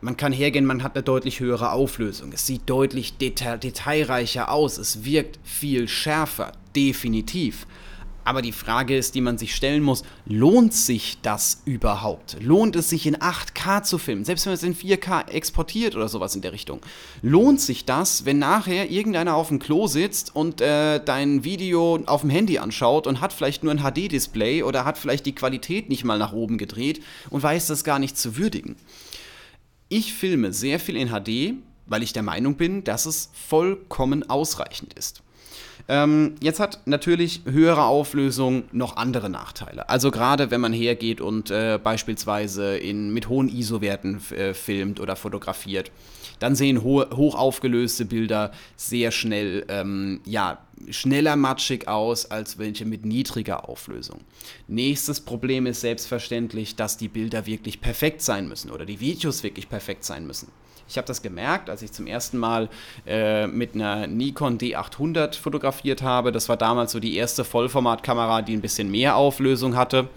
Man 0.00 0.16
kann 0.16 0.32
hergehen, 0.32 0.64
man 0.64 0.84
hat 0.84 0.94
eine 0.94 1.02
deutlich 1.02 1.40
höhere 1.40 1.72
Auflösung. 1.72 2.32
Es 2.32 2.46
sieht 2.46 2.70
deutlich 2.70 3.18
deta 3.18 3.56
detailreicher 3.56 4.50
aus. 4.52 4.78
Es 4.78 5.04
wirkt 5.04 5.40
viel 5.42 5.88
schärfer, 5.88 6.52
definitiv. 6.76 7.66
Aber 8.22 8.42
die 8.42 8.52
Frage 8.52 8.96
ist, 8.96 9.14
die 9.16 9.20
man 9.22 9.38
sich 9.38 9.56
stellen 9.56 9.82
muss, 9.82 10.04
lohnt 10.26 10.74
sich 10.74 11.18
das 11.22 11.62
überhaupt? 11.64 12.36
Lohnt 12.40 12.76
es 12.76 12.90
sich 12.90 13.06
in 13.06 13.16
8K 13.16 13.82
zu 13.82 13.98
filmen? 13.98 14.24
Selbst 14.24 14.44
wenn 14.44 14.50
man 14.50 14.58
es 14.58 14.62
in 14.62 14.76
4K 14.76 15.30
exportiert 15.30 15.96
oder 15.96 16.08
sowas 16.08 16.36
in 16.36 16.42
der 16.42 16.52
Richtung. 16.52 16.80
Lohnt 17.22 17.60
sich 17.60 17.84
das, 17.84 18.24
wenn 18.24 18.38
nachher 18.38 18.90
irgendeiner 18.90 19.34
auf 19.34 19.48
dem 19.48 19.58
Klo 19.58 19.88
sitzt 19.88 20.36
und 20.36 20.60
äh, 20.60 21.02
dein 21.02 21.42
Video 21.42 21.98
auf 22.06 22.20
dem 22.20 22.30
Handy 22.30 22.58
anschaut 22.58 23.06
und 23.06 23.20
hat 23.20 23.32
vielleicht 23.32 23.64
nur 23.64 23.72
ein 23.72 23.80
HD-Display 23.80 24.62
oder 24.62 24.84
hat 24.84 24.98
vielleicht 24.98 25.26
die 25.26 25.34
Qualität 25.34 25.88
nicht 25.88 26.04
mal 26.04 26.18
nach 26.18 26.34
oben 26.34 26.58
gedreht 26.58 27.02
und 27.30 27.42
weiß 27.42 27.66
das 27.66 27.82
gar 27.82 27.98
nicht 27.98 28.16
zu 28.16 28.36
würdigen? 28.36 28.76
Ich 29.90 30.12
filme 30.12 30.52
sehr 30.52 30.78
viel 30.78 30.96
in 30.96 31.08
HD, 31.08 31.54
weil 31.86 32.02
ich 32.02 32.12
der 32.12 32.22
Meinung 32.22 32.56
bin, 32.56 32.84
dass 32.84 33.06
es 33.06 33.30
vollkommen 33.32 34.28
ausreichend 34.28 34.92
ist. 34.92 35.22
Ähm, 35.90 36.34
jetzt 36.42 36.60
hat 36.60 36.80
natürlich 36.84 37.42
höhere 37.46 37.84
Auflösung 37.84 38.64
noch 38.72 38.96
andere 38.96 39.30
Nachteile. 39.30 39.88
Also 39.88 40.10
gerade 40.10 40.50
wenn 40.50 40.60
man 40.60 40.74
hergeht 40.74 41.22
und 41.22 41.50
äh, 41.50 41.78
beispielsweise 41.82 42.76
in, 42.76 43.10
mit 43.14 43.30
hohen 43.30 43.48
ISO-Werten 43.48 44.20
äh, 44.32 44.52
filmt 44.52 45.00
oder 45.00 45.16
fotografiert, 45.16 45.90
dann 46.40 46.54
sehen 46.54 46.82
hohe, 46.82 47.08
hoch 47.16 47.34
aufgelöste 47.34 48.04
Bilder 48.04 48.52
sehr 48.76 49.10
schnell, 49.10 49.64
ähm, 49.68 50.20
ja, 50.26 50.58
schneller 50.90 51.36
matschig 51.36 51.88
aus 51.88 52.30
als 52.30 52.58
welche 52.58 52.84
mit 52.84 53.06
niedriger 53.06 53.68
Auflösung. 53.68 54.20
Nächstes 54.68 55.22
Problem 55.22 55.66
ist 55.66 55.80
selbstverständlich, 55.80 56.76
dass 56.76 56.98
die 56.98 57.08
Bilder 57.08 57.46
wirklich 57.46 57.80
perfekt 57.80 58.20
sein 58.20 58.46
müssen 58.46 58.70
oder 58.70 58.84
die 58.84 59.00
Videos 59.00 59.42
wirklich 59.42 59.68
perfekt 59.70 60.04
sein 60.04 60.26
müssen. 60.26 60.48
Ich 60.88 60.96
habe 60.96 61.06
das 61.06 61.22
gemerkt, 61.22 61.68
als 61.68 61.82
ich 61.82 61.92
zum 61.92 62.06
ersten 62.06 62.38
Mal 62.38 62.68
äh, 63.06 63.46
mit 63.46 63.74
einer 63.74 64.06
Nikon 64.06 64.58
D800 64.58 65.36
fotografiert 65.38 66.02
habe. 66.02 66.32
Das 66.32 66.48
war 66.48 66.56
damals 66.56 66.92
so 66.92 67.00
die 67.00 67.16
erste 67.16 67.44
Vollformatkamera, 67.44 68.42
die 68.42 68.54
ein 68.54 68.62
bisschen 68.62 68.90
mehr 68.90 69.16
Auflösung 69.16 69.76
hatte 69.76 70.08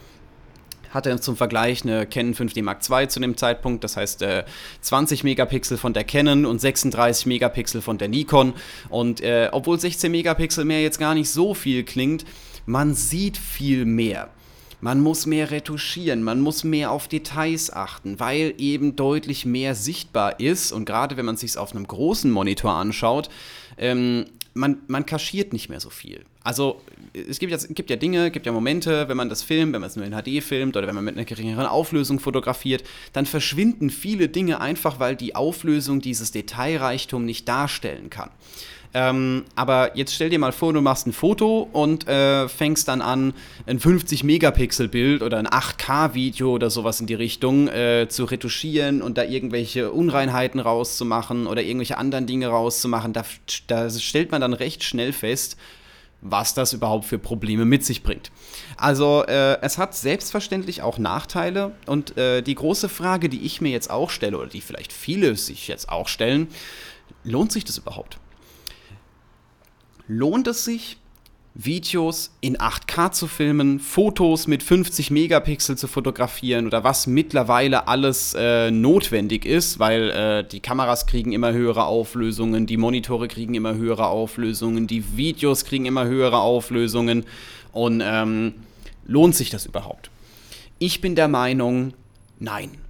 hatte 0.93 1.19
zum 1.19 1.37
Vergleich 1.37 1.83
eine 1.83 2.05
Canon 2.05 2.33
5D 2.33 2.63
Mark 2.63 2.81
II 2.89 3.07
zu 3.07 3.19
dem 3.19 3.37
Zeitpunkt, 3.37 3.83
das 3.83 3.97
heißt 3.97 4.21
äh, 4.21 4.43
20 4.81 5.23
Megapixel 5.23 5.77
von 5.77 5.93
der 5.93 6.03
Canon 6.03 6.45
und 6.45 6.59
36 6.59 7.25
Megapixel 7.25 7.81
von 7.81 7.97
der 7.97 8.09
Nikon. 8.09 8.53
Und 8.89 9.21
äh, 9.21 9.49
obwohl 9.51 9.79
16 9.79 10.11
Megapixel 10.11 10.65
mehr 10.65 10.81
jetzt 10.81 10.99
gar 10.99 11.15
nicht 11.15 11.29
so 11.29 11.53
viel 11.53 11.83
klingt, 11.83 12.25
man 12.65 12.93
sieht 12.93 13.37
viel 13.37 13.85
mehr. 13.85 14.29
Man 14.81 14.99
muss 14.99 15.25
mehr 15.27 15.51
retuschieren, 15.51 16.23
man 16.23 16.41
muss 16.41 16.63
mehr 16.63 16.91
auf 16.91 17.07
Details 17.07 17.71
achten, 17.71 18.19
weil 18.19 18.55
eben 18.57 18.95
deutlich 18.95 19.45
mehr 19.45 19.75
sichtbar 19.75 20.39
ist. 20.39 20.71
Und 20.71 20.85
gerade 20.85 21.17
wenn 21.17 21.25
man 21.25 21.35
es 21.35 21.41
sich 21.41 21.57
auf 21.57 21.73
einem 21.73 21.87
großen 21.87 22.31
Monitor 22.31 22.73
anschaut, 22.73 23.29
ähm, 23.77 24.25
man, 24.53 24.77
man 24.87 25.05
kaschiert 25.05 25.53
nicht 25.53 25.69
mehr 25.69 25.79
so 25.79 25.89
viel. 25.89 26.25
Also 26.43 26.81
es 27.13 27.39
gibt, 27.39 27.51
jetzt, 27.51 27.73
gibt 27.75 27.89
ja 27.89 27.95
Dinge, 27.95 28.31
gibt 28.31 28.45
ja 28.45 28.51
Momente, 28.51 29.07
wenn 29.07 29.17
man 29.17 29.29
das 29.29 29.43
filmt, 29.43 29.73
wenn 29.73 29.81
man 29.81 29.89
es 29.89 29.95
nur 29.95 30.05
in 30.05 30.13
HD 30.13 30.43
filmt 30.43 30.75
oder 30.75 30.87
wenn 30.87 30.95
man 30.95 31.03
mit 31.03 31.15
einer 31.15 31.25
geringeren 31.25 31.67
Auflösung 31.67 32.19
fotografiert, 32.19 32.83
dann 33.13 33.25
verschwinden 33.25 33.89
viele 33.89 34.27
Dinge 34.27 34.59
einfach, 34.59 34.99
weil 34.99 35.15
die 35.15 35.35
Auflösung 35.35 36.01
dieses 36.01 36.31
Detailreichtum 36.31 37.25
nicht 37.25 37.47
darstellen 37.47 38.09
kann. 38.09 38.31
Ähm, 38.93 39.45
aber 39.55 39.95
jetzt 39.95 40.13
stell 40.13 40.29
dir 40.29 40.39
mal 40.39 40.51
vor, 40.51 40.73
du 40.73 40.81
machst 40.81 41.07
ein 41.07 41.13
Foto 41.13 41.69
und 41.71 42.07
äh, 42.07 42.49
fängst 42.49 42.87
dann 42.87 43.01
an, 43.01 43.33
ein 43.65 43.79
50-Megapixel-Bild 43.79 45.21
oder 45.21 45.37
ein 45.37 45.47
8K-Video 45.47 46.51
oder 46.51 46.69
sowas 46.69 46.99
in 46.99 47.07
die 47.07 47.13
Richtung 47.13 47.69
äh, 47.69 48.07
zu 48.09 48.25
retuschieren 48.25 49.01
und 49.01 49.17
da 49.17 49.23
irgendwelche 49.23 49.91
Unreinheiten 49.91 50.59
rauszumachen 50.59 51.47
oder 51.47 51.61
irgendwelche 51.61 51.97
anderen 51.97 52.27
Dinge 52.27 52.47
rauszumachen. 52.47 53.13
Da, 53.13 53.23
da 53.67 53.89
stellt 53.89 54.31
man 54.31 54.41
dann 54.41 54.53
recht 54.53 54.83
schnell 54.83 55.13
fest, 55.13 55.57
was 56.21 56.53
das 56.53 56.73
überhaupt 56.73 57.05
für 57.05 57.17
Probleme 57.17 57.65
mit 57.65 57.83
sich 57.85 58.03
bringt. 58.03 58.31
Also 58.77 59.23
äh, 59.25 59.59
es 59.61 59.77
hat 59.77 59.95
selbstverständlich 59.95 60.81
auch 60.81 60.97
Nachteile 60.97 61.75
und 61.87 62.17
äh, 62.17 62.41
die 62.41 62.55
große 62.55 62.89
Frage, 62.89 63.27
die 63.27 63.41
ich 63.41 63.61
mir 63.61 63.71
jetzt 63.71 63.89
auch 63.89 64.09
stelle 64.09 64.37
oder 64.37 64.49
die 64.49 64.61
vielleicht 64.61 64.93
viele 64.93 65.35
sich 65.35 65.67
jetzt 65.67 65.89
auch 65.89 66.07
stellen, 66.07 66.49
lohnt 67.23 67.51
sich 67.51 67.65
das 67.65 67.77
überhaupt? 67.77 68.20
Lohnt 70.13 70.45
es 70.47 70.65
sich, 70.65 70.97
Videos 71.53 72.35
in 72.41 72.57
8K 72.57 73.13
zu 73.13 73.27
filmen, 73.27 73.79
Fotos 73.79 74.45
mit 74.45 74.61
50 74.61 75.09
Megapixel 75.09 75.77
zu 75.77 75.87
fotografieren 75.87 76.67
oder 76.67 76.83
was 76.83 77.07
mittlerweile 77.07 77.87
alles 77.87 78.35
äh, 78.37 78.71
notwendig 78.71 79.45
ist, 79.45 79.79
weil 79.79 80.09
äh, 80.09 80.43
die 80.45 80.59
Kameras 80.59 81.07
kriegen 81.07 81.31
immer 81.31 81.53
höhere 81.53 81.85
Auflösungen, 81.85 82.65
die 82.65 82.75
Monitore 82.75 83.29
kriegen 83.29 83.53
immer 83.53 83.75
höhere 83.75 84.07
Auflösungen, 84.07 84.85
die 84.85 85.15
Videos 85.15 85.63
kriegen 85.63 85.85
immer 85.85 86.03
höhere 86.03 86.39
Auflösungen 86.39 87.23
und 87.71 88.03
ähm, 88.03 88.55
lohnt 89.05 89.35
sich 89.35 89.49
das 89.49 89.65
überhaupt? 89.65 90.11
Ich 90.77 90.99
bin 90.99 91.15
der 91.15 91.29
Meinung, 91.29 91.93
nein. 92.37 92.80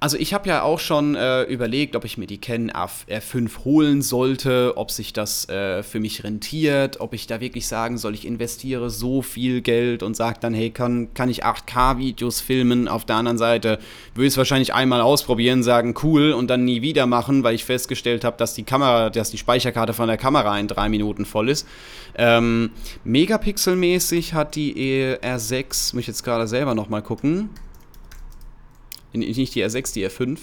Also 0.00 0.16
ich 0.16 0.32
habe 0.32 0.48
ja 0.48 0.62
auch 0.62 0.78
schon 0.78 1.16
äh, 1.16 1.42
überlegt, 1.42 1.96
ob 1.96 2.04
ich 2.04 2.18
mir 2.18 2.28
die 2.28 2.38
Canon 2.38 2.70
R5 2.70 3.64
holen 3.64 4.00
sollte, 4.00 4.74
ob 4.76 4.92
sich 4.92 5.12
das 5.12 5.48
äh, 5.48 5.82
für 5.82 5.98
mich 5.98 6.22
rentiert, 6.22 7.00
ob 7.00 7.14
ich 7.14 7.26
da 7.26 7.40
wirklich 7.40 7.66
sagen 7.66 7.98
soll, 7.98 8.14
ich 8.14 8.24
investiere 8.24 8.90
so 8.90 9.22
viel 9.22 9.60
Geld 9.60 10.04
und 10.04 10.14
sage 10.14 10.38
dann, 10.40 10.54
hey, 10.54 10.70
kann, 10.70 11.12
kann 11.14 11.28
ich 11.28 11.44
8K-Videos 11.44 12.40
filmen? 12.40 12.86
Auf 12.86 13.06
der 13.06 13.16
anderen 13.16 13.38
Seite 13.38 13.80
würde 14.14 14.26
ich 14.28 14.34
es 14.34 14.36
wahrscheinlich 14.36 14.72
einmal 14.72 15.00
ausprobieren, 15.00 15.64
sagen, 15.64 15.94
cool, 16.04 16.30
und 16.30 16.48
dann 16.48 16.64
nie 16.64 16.80
wieder 16.80 17.06
machen, 17.06 17.42
weil 17.42 17.56
ich 17.56 17.64
festgestellt 17.64 18.22
habe, 18.22 18.36
dass 18.36 18.54
die 18.54 18.62
Kamera, 18.62 19.10
dass 19.10 19.32
die 19.32 19.38
Speicherkarte 19.38 19.94
von 19.94 20.06
der 20.06 20.16
Kamera 20.16 20.60
in 20.60 20.68
drei 20.68 20.88
Minuten 20.88 21.24
voll 21.24 21.48
ist. 21.48 21.66
Ähm, 22.14 22.70
Megapixelmäßig 23.02 24.32
hat 24.32 24.54
die 24.54 25.16
R6, 25.20 25.96
muss 25.96 26.02
ich 26.02 26.06
jetzt 26.06 26.22
gerade 26.22 26.46
selber 26.46 26.76
nochmal 26.76 27.02
gucken 27.02 27.50
nicht 29.12 29.54
die 29.54 29.64
R6, 29.64 29.92
die 29.94 30.06
R5, 30.06 30.38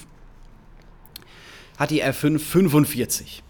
hat 1.78 1.90
die 1.90 2.02
R5 2.02 2.38
45. 2.38 3.42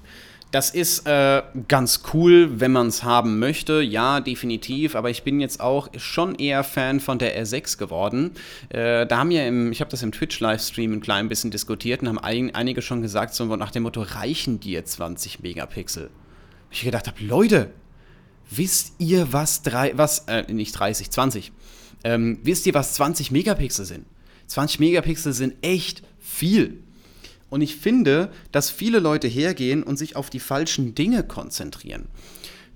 Das 0.52 0.70
ist 0.70 1.06
äh, 1.06 1.42
ganz 1.66 2.02
cool, 2.14 2.60
wenn 2.60 2.70
man 2.70 2.86
es 2.86 3.02
haben 3.02 3.40
möchte, 3.40 3.82
ja, 3.82 4.20
definitiv, 4.20 4.94
aber 4.94 5.10
ich 5.10 5.24
bin 5.24 5.40
jetzt 5.40 5.60
auch 5.60 5.88
schon 5.96 6.36
eher 6.36 6.62
Fan 6.62 7.00
von 7.00 7.18
der 7.18 7.38
R6 7.44 7.78
geworden. 7.78 8.30
Äh, 8.68 9.06
da 9.06 9.18
haben 9.18 9.32
ja 9.32 9.46
im, 9.46 9.72
ich 9.72 9.80
habe 9.80 9.90
das 9.90 10.02
im 10.02 10.12
Twitch-Livestream 10.12 10.92
ein 10.92 11.00
klein 11.00 11.28
bisschen 11.28 11.50
diskutiert 11.50 12.00
und 12.02 12.08
haben 12.08 12.18
ein, 12.18 12.54
einige 12.54 12.80
schon 12.80 13.02
gesagt, 13.02 13.34
so 13.34 13.44
nach 13.56 13.72
dem 13.72 13.82
Motto, 13.82 14.02
reichen 14.02 14.60
dir 14.60 14.84
20 14.84 15.40
Megapixel? 15.40 16.10
Ich 16.70 16.82
gedacht 16.82 17.08
habe, 17.08 17.22
Leute, 17.24 17.72
wisst 18.48 18.94
ihr, 18.98 19.32
was, 19.32 19.62
drei, 19.62 19.92
was 19.96 20.20
äh, 20.28 20.50
nicht 20.52 20.72
30, 20.72 21.10
20, 21.10 21.52
ähm, 22.04 22.38
wisst 22.44 22.66
ihr, 22.66 22.74
was 22.74 22.94
20 22.94 23.32
Megapixel 23.32 23.84
sind? 23.84 24.06
20 24.46 24.80
Megapixel 24.80 25.32
sind 25.32 25.54
echt 25.62 26.02
viel. 26.18 26.82
Und 27.48 27.60
ich 27.60 27.76
finde, 27.76 28.30
dass 28.52 28.70
viele 28.70 28.98
Leute 28.98 29.28
hergehen 29.28 29.82
und 29.82 29.96
sich 29.96 30.16
auf 30.16 30.30
die 30.30 30.40
falschen 30.40 30.94
Dinge 30.94 31.22
konzentrieren. 31.22 32.06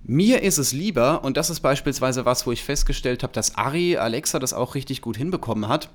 Mir 0.03 0.43
ist 0.43 0.57
es 0.57 0.73
lieber, 0.73 1.23
und 1.25 1.37
das 1.37 1.51
ist 1.51 1.61
beispielsweise 1.61 2.25
was, 2.25 2.47
wo 2.47 2.53
ich 2.53 2.65
festgestellt 2.65 3.23
habe, 3.23 3.35
dass 3.35 3.57
Ari 3.57 3.99
Alexa 3.99 4.39
das 4.39 4.55
auch 4.55 4.75
richtig 4.75 5.03
gut 5.03 5.19
hinbekommen 5.19 5.69
hat. 5.69 5.91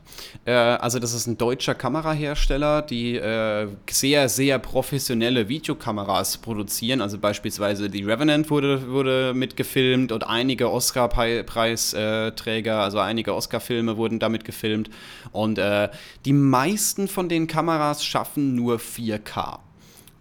Äh, 0.45 0.51
also, 0.53 0.99
das 0.99 1.13
ist 1.13 1.25
ein 1.25 1.39
deutscher 1.39 1.73
Kamerahersteller, 1.73 2.83
die 2.83 3.15
äh, 3.15 3.67
sehr, 3.89 4.29
sehr 4.29 4.59
professionelle 4.59 5.49
Videokameras 5.49 6.37
produzieren. 6.37 7.01
Also, 7.01 7.17
beispielsweise 7.17 7.89
die 7.89 8.03
Revenant 8.03 8.51
wurde, 8.51 8.89
wurde 8.89 9.33
mitgefilmt 9.33 10.11
und 10.11 10.27
einige 10.27 10.71
Oscar-Preisträger, 10.71 12.79
also 12.79 12.99
einige 12.99 13.33
Oscar-Filme 13.33 13.97
wurden 13.97 14.19
damit 14.19 14.45
gefilmt. 14.45 14.91
Und 15.31 15.57
äh, 15.57 15.89
die 16.25 16.33
meisten 16.33 17.07
von 17.07 17.27
den 17.27 17.47
Kameras 17.47 18.05
schaffen 18.05 18.53
nur 18.53 18.77
4K. 18.77 19.64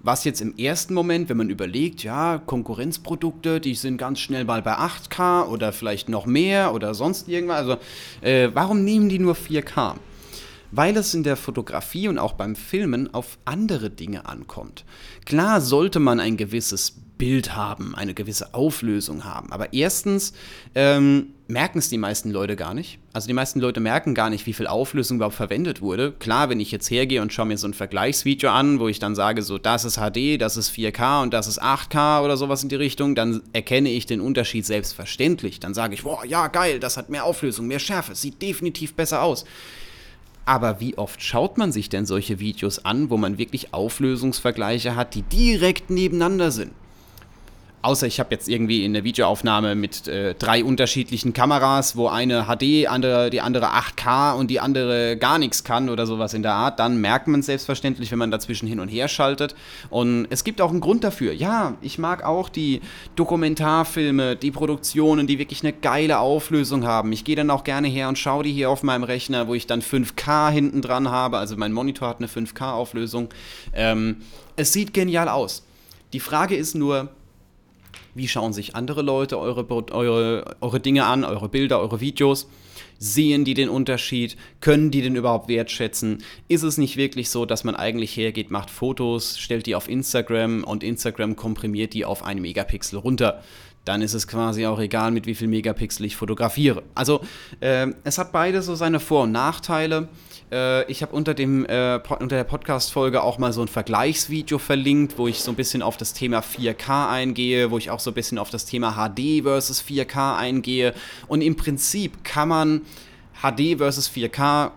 Was 0.05 0.25
jetzt 0.25 0.43
im 0.43 0.55
ersten 0.59 0.93
Moment, 0.93 1.31
wenn 1.31 1.39
man 1.39 1.49
überlegt, 1.49 2.05
ja, 2.05 2.37
Konkurrenzprodukte, 2.37 3.59
die 3.59 3.75
sind 3.75 3.97
ganz 3.97 4.21
schnell 4.21 4.45
mal 4.45 4.61
bei 4.61 4.77
8K 4.77 5.49
oder 5.49 5.73
vielleicht 5.73 6.11
noch 6.11 6.27
mehr 6.27 6.75
oder 6.75 6.93
sonst 6.93 7.27
irgendwas. 7.27 7.57
Also, 7.57 7.77
äh, 8.21 8.51
warum 8.53 8.85
nehmen 8.85 9.09
die 9.09 9.19
nur 9.19 9.35
4K? 9.35 9.95
Weil 10.73 10.95
es 10.99 11.15
in 11.15 11.23
der 11.23 11.37
Fotografie 11.37 12.09
und 12.09 12.19
auch 12.19 12.35
beim 12.35 12.55
Filmen 12.55 13.15
auf 13.15 13.39
andere 13.47 13.89
Dinge 13.89 14.27
ankommt. 14.27 14.85
Klar 15.25 15.63
sollte 15.63 16.01
man 16.01 16.21
ein 16.21 16.37
gewisses 16.37 16.97
Bild 17.19 17.55
haben, 17.55 17.95
eine 17.95 18.15
gewisse 18.15 18.55
Auflösung 18.55 19.25
haben. 19.25 19.53
Aber 19.53 19.73
erstens 19.73 20.33
ähm, 20.75 21.29
merken 21.47 21.79
es 21.79 21.89
die 21.89 21.99
meisten 21.99 22.31
Leute 22.31 22.57
gar 22.57 22.75
nicht. 22.75 22.99
Also 23.13 23.29
die 23.29 23.35
meisten 23.35 23.61
Leute 23.61 23.81
merken 23.81 24.15
gar 24.15 24.31
nicht, 24.31 24.47
wie 24.47 24.53
viel 24.53 24.67
Auflösung 24.67 25.19
überhaupt 25.19 25.37
verwendet 25.37 25.81
wurde. 25.81 26.13
Klar, 26.13 26.49
wenn 26.49 26.61
ich 26.61 26.73
jetzt 26.73 26.91
hergehe 26.91 27.23
und 27.23 27.33
schaue 27.33 27.47
mir 27.47 27.59
so 27.59 27.69
ein 27.69 27.75
Vergleichsvideo 27.75 28.51
an, 28.51 28.81
wo 28.81 28.89
ich 28.89 28.99
dann 28.99 29.15
sage, 29.15 29.43
so 29.43 29.59
das 29.59 29.85
ist 29.85 29.97
HD, 29.97 30.41
das 30.41 30.57
ist 30.57 30.71
4K 30.71 31.23
und 31.23 31.33
das 31.33 31.47
ist 31.47 31.63
8K 31.63 32.25
oder 32.25 32.37
sowas 32.37 32.63
in 32.63 32.69
die 32.69 32.75
Richtung, 32.77 33.15
dann 33.15 33.43
erkenne 33.53 33.91
ich 33.91 34.07
den 34.07 34.21
Unterschied 34.21 34.67
selbstverständlich. 34.67 35.61
Dann 35.61 35.75
sage 35.75 35.95
ich, 35.95 36.03
boah, 36.03 36.25
ja 36.25 36.49
geil, 36.49 36.81
das 36.81 36.97
hat 36.97 37.11
mehr 37.11 37.25
Auflösung, 37.25 37.67
mehr 37.67 37.79
Schärfe, 37.79 38.15
sieht 38.15 38.43
definitiv 38.43 38.95
besser 38.95 39.23
aus. 39.23 39.45
Aber 40.47 40.81
wie 40.81 40.99
oft 40.99 41.23
schaut 41.23 41.57
man 41.57 41.73
sich 41.73 41.89
denn 41.89 42.05
solche 42.05 42.39
Videos 42.39 42.85
an, 42.85 43.09
wo 43.09 43.17
man 43.17 43.39
wirklich 43.39 43.73
Auflösungsvergleiche 43.73 44.95
hat, 44.95 45.15
die 45.15 45.23
direkt 45.23 45.89
nebeneinander 45.89 46.51
sind? 46.51 46.73
Außer 47.85 48.07
ich 48.07 48.19
habe 48.19 48.31
jetzt 48.33 48.49
irgendwie 48.49 48.85
in 48.85 48.95
der 48.95 49.05
Videoaufnahme 49.05 49.75
mit 49.75 50.09
äh, 50.09 50.35
drei 50.35 50.65
unterschiedlichen 50.65 51.35
Kameras, 51.35 51.97
wo 51.97 52.09
eine 52.09 52.47
HD, 52.47 52.89
andere, 52.89 53.29
die 53.29 53.43
andere 53.43 53.67
8K 53.67 54.35
und 54.35 54.51
die 54.51 54.59
andere 54.59 55.19
gar 55.19 55.39
nichts 55.39 55.65
kann 55.65 55.91
oder 55.91 56.07
sowas 56.07 56.33
in 56.33 56.43
der 56.43 56.55
Art, 56.55 56.79
dann 56.79 57.01
merkt 57.01 57.29
man 57.29 57.41
es 57.41 57.47
selbstverständlich, 57.47 58.11
wenn 58.11 58.19
man 58.19 58.31
dazwischen 58.31 58.67
hin 58.67 58.81
und 58.81 58.89
her 58.89 59.09
schaltet. 59.09 59.55
Und 59.91 60.27
es 60.31 60.45
gibt 60.45 60.63
auch 60.63 60.71
einen 60.71 60.81
Grund 60.81 61.05
dafür. 61.05 61.35
Ja, 61.35 61.75
ich 61.83 61.99
mag 61.99 62.25
auch 62.25 62.49
die 62.49 62.81
Dokumentarfilme, 63.17 64.37
die 64.37 64.51
Produktionen, 64.51 65.27
die 65.27 65.39
wirklich 65.39 65.63
eine 65.63 65.75
geile 65.75 66.21
Auflösung 66.21 66.87
haben. 66.87 67.13
Ich 67.13 67.25
gehe 67.25 67.37
dann 67.37 67.51
auch 67.51 67.65
gerne 67.65 67.89
her 67.89 68.09
und 68.09 68.19
schaue 68.19 68.45
die 68.45 68.53
hier 68.53 68.71
auf 68.71 68.83
meinem 68.83 69.05
Rechner, 69.05 69.47
wo 69.47 69.55
ich 69.55 69.67
dann 69.67 69.83
5K 69.83 70.51
hinten 70.51 70.81
dran 70.81 71.11
habe. 71.11 71.37
Also 71.37 71.57
mein 71.59 71.73
Monitor 71.73 72.09
hat 72.09 72.19
eine 72.19 72.29
5K-Auflösung. 72.29 73.29
Ähm, 73.75 74.23
es 74.57 74.73
sieht 74.73 74.95
genial 74.95 75.29
aus. 75.29 75.67
Die 76.15 76.21
Frage 76.21 76.57
ist 76.57 76.75
nur, 76.75 77.11
wie 78.15 78.29
schauen 78.29 78.53
sich 78.53 78.75
andere 78.75 79.03
Leute 79.03 79.39
eure, 79.39 79.67
eure, 79.93 80.57
eure 80.61 80.81
Dinge 80.81 81.05
an, 81.05 81.25
eure 81.25 81.49
Bilder, 81.49 81.81
eure 81.81 82.01
Videos. 82.01 82.49
Sehen 82.99 83.45
die 83.45 83.55
den 83.55 83.69
Unterschied? 83.69 84.37
Können 84.61 84.91
die 84.91 85.03
den 85.03 85.17
überhaupt 85.17 85.49
wertschätzen? 85.49 86.19
Ist 86.49 86.63
es 86.63 86.79
nicht 86.79 86.97
wirklich 86.97 87.29
so, 87.29 87.45
dass 87.45 87.65
man 87.65 87.75
eigentlich 87.75 88.17
hergeht, 88.17 88.51
macht 88.51 88.71
Fotos, 88.71 89.39
stellt 89.39 89.67
die 89.67 89.75
auf 89.75 89.89
Instagram 89.89 90.65
und 90.65 90.85
Instagram 90.85 91.37
komprimiert 91.37 91.93
die 91.93 92.05
auf 92.05 92.23
einen 92.23 92.41
Megapixel 92.41 92.99
runter? 92.99 93.43
Dann 93.85 94.01
ist 94.01 94.15
es 94.15 94.27
quasi 94.27 94.65
auch 94.67 94.79
egal, 94.79 95.11
mit 95.11 95.27
wie 95.27 95.35
viel 95.35 95.49
Megapixel 95.49 96.07
ich 96.07 96.17
fotografiere. 96.17 96.83
Also 96.95 97.21
äh, 97.61 97.89
es 98.05 98.17
hat 98.17 98.33
beide 98.33 98.63
so 98.63 98.75
seine 98.75 99.01
Vor- 99.01 99.25
und 99.25 99.33
Nachteile. 99.33 100.09
Äh, 100.53 100.91
ich 100.91 101.03
habe 101.03 101.15
unter, 101.15 101.39
äh, 101.39 102.01
unter 102.21 102.37
der 102.37 102.45
Podcast-Folge 102.45 103.23
auch 103.23 103.39
mal 103.39 103.53
so 103.53 103.63
ein 103.63 103.69
Vergleichsvideo 103.69 104.59
verlinkt, 104.59 105.19
wo 105.19 105.29
ich 105.29 105.41
so 105.41 105.53
ein 105.53 105.57
bisschen 105.57 105.83
auf 105.83 105.97
das 105.97 106.13
Thema 106.13 106.41
4K 106.41 107.11
eingehe, 107.11 107.71
wo 107.71 107.79
ich 107.79 107.91
auch 107.91 108.01
so 108.01 108.11
ein 108.11 108.15
bisschen 108.15 108.39
auf 108.39 108.51
das 108.51 108.65
Thema 108.65 108.93
HD 108.93 109.43
versus 109.43 109.83
4K 109.83 110.37
eingehe. 110.37 110.95
Und 111.29 111.41
im 111.41 111.57
Prinzip 111.57 112.25
kann 112.25 112.49
man 112.49 112.81
HD 113.43 113.77
versus 113.77 114.09
4K 114.09 114.71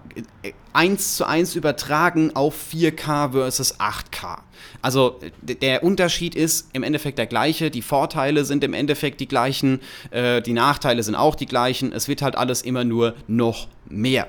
1 0.73 1.15
zu 1.15 1.25
1 1.25 1.55
übertragen 1.55 2.35
auf 2.35 2.55
4K 2.73 3.31
versus 3.31 3.79
8K. 3.79 4.39
Also 4.81 5.19
der 5.41 5.83
Unterschied 5.83 6.35
ist 6.35 6.69
im 6.73 6.83
Endeffekt 6.83 7.17
der 7.17 7.27
gleiche, 7.27 7.71
die 7.71 7.81
Vorteile 7.81 8.45
sind 8.45 8.63
im 8.63 8.73
Endeffekt 8.73 9.19
die 9.19 9.27
gleichen, 9.27 9.79
äh, 10.11 10.41
die 10.41 10.53
Nachteile 10.53 11.01
sind 11.03 11.15
auch 11.15 11.35
die 11.35 11.45
gleichen, 11.45 11.91
es 11.91 12.07
wird 12.07 12.21
halt 12.21 12.35
alles 12.35 12.61
immer 12.61 12.83
nur 12.83 13.15
noch 13.27 13.67
mehr. 13.89 14.27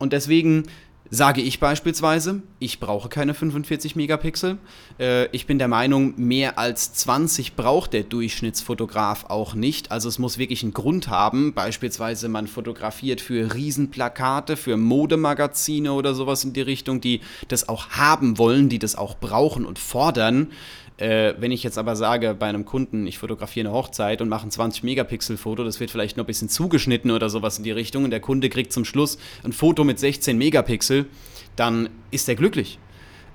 Und 0.00 0.12
deswegen 0.12 0.64
sage 1.10 1.42
ich 1.42 1.58
beispielsweise, 1.58 2.42
ich 2.60 2.78
brauche 2.78 3.08
keine 3.08 3.34
45 3.34 3.96
Megapixel. 3.96 4.58
Äh, 4.98 5.26
ich 5.26 5.46
bin 5.46 5.58
der 5.58 5.68
Meinung, 5.68 6.14
mehr 6.16 6.58
als 6.58 6.92
20 6.94 7.56
braucht 7.56 7.92
der 7.92 8.04
Durchschnittsfotograf 8.04 9.24
auch 9.28 9.54
nicht. 9.54 9.90
Also 9.90 10.08
es 10.08 10.18
muss 10.18 10.38
wirklich 10.38 10.62
einen 10.62 10.72
Grund 10.72 11.08
haben. 11.08 11.52
Beispielsweise 11.52 12.28
man 12.28 12.46
fotografiert 12.46 13.20
für 13.20 13.54
Riesenplakate, 13.54 14.56
für 14.56 14.76
Modemagazine 14.76 15.92
oder 15.92 16.14
sowas 16.14 16.44
in 16.44 16.52
die 16.52 16.60
Richtung, 16.60 17.00
die 17.00 17.20
das 17.48 17.68
auch 17.68 17.90
haben 17.90 18.38
wollen, 18.38 18.68
die 18.68 18.78
das 18.78 18.96
auch 18.96 19.16
brauchen 19.16 19.66
und 19.66 19.78
fordern. 19.78 20.52
Äh, 21.00 21.34
wenn 21.38 21.50
ich 21.50 21.62
jetzt 21.62 21.78
aber 21.78 21.96
sage 21.96 22.34
bei 22.38 22.46
einem 22.46 22.66
Kunden, 22.66 23.06
ich 23.06 23.16
fotografiere 23.16 23.68
eine 23.68 23.74
Hochzeit 23.74 24.20
und 24.20 24.28
mache 24.28 24.46
ein 24.46 24.50
20 24.50 24.82
Megapixel 24.82 25.38
Foto, 25.38 25.64
das 25.64 25.80
wird 25.80 25.90
vielleicht 25.90 26.18
noch 26.18 26.24
ein 26.24 26.26
bisschen 26.26 26.50
zugeschnitten 26.50 27.10
oder 27.10 27.30
sowas 27.30 27.56
in 27.56 27.64
die 27.64 27.70
Richtung 27.70 28.04
und 28.04 28.10
der 28.10 28.20
Kunde 28.20 28.50
kriegt 28.50 28.70
zum 28.70 28.84
Schluss 28.84 29.16
ein 29.42 29.52
Foto 29.52 29.82
mit 29.82 29.98
16 29.98 30.36
Megapixel, 30.36 31.06
dann 31.56 31.88
ist 32.10 32.28
er 32.28 32.34
glücklich. 32.34 32.78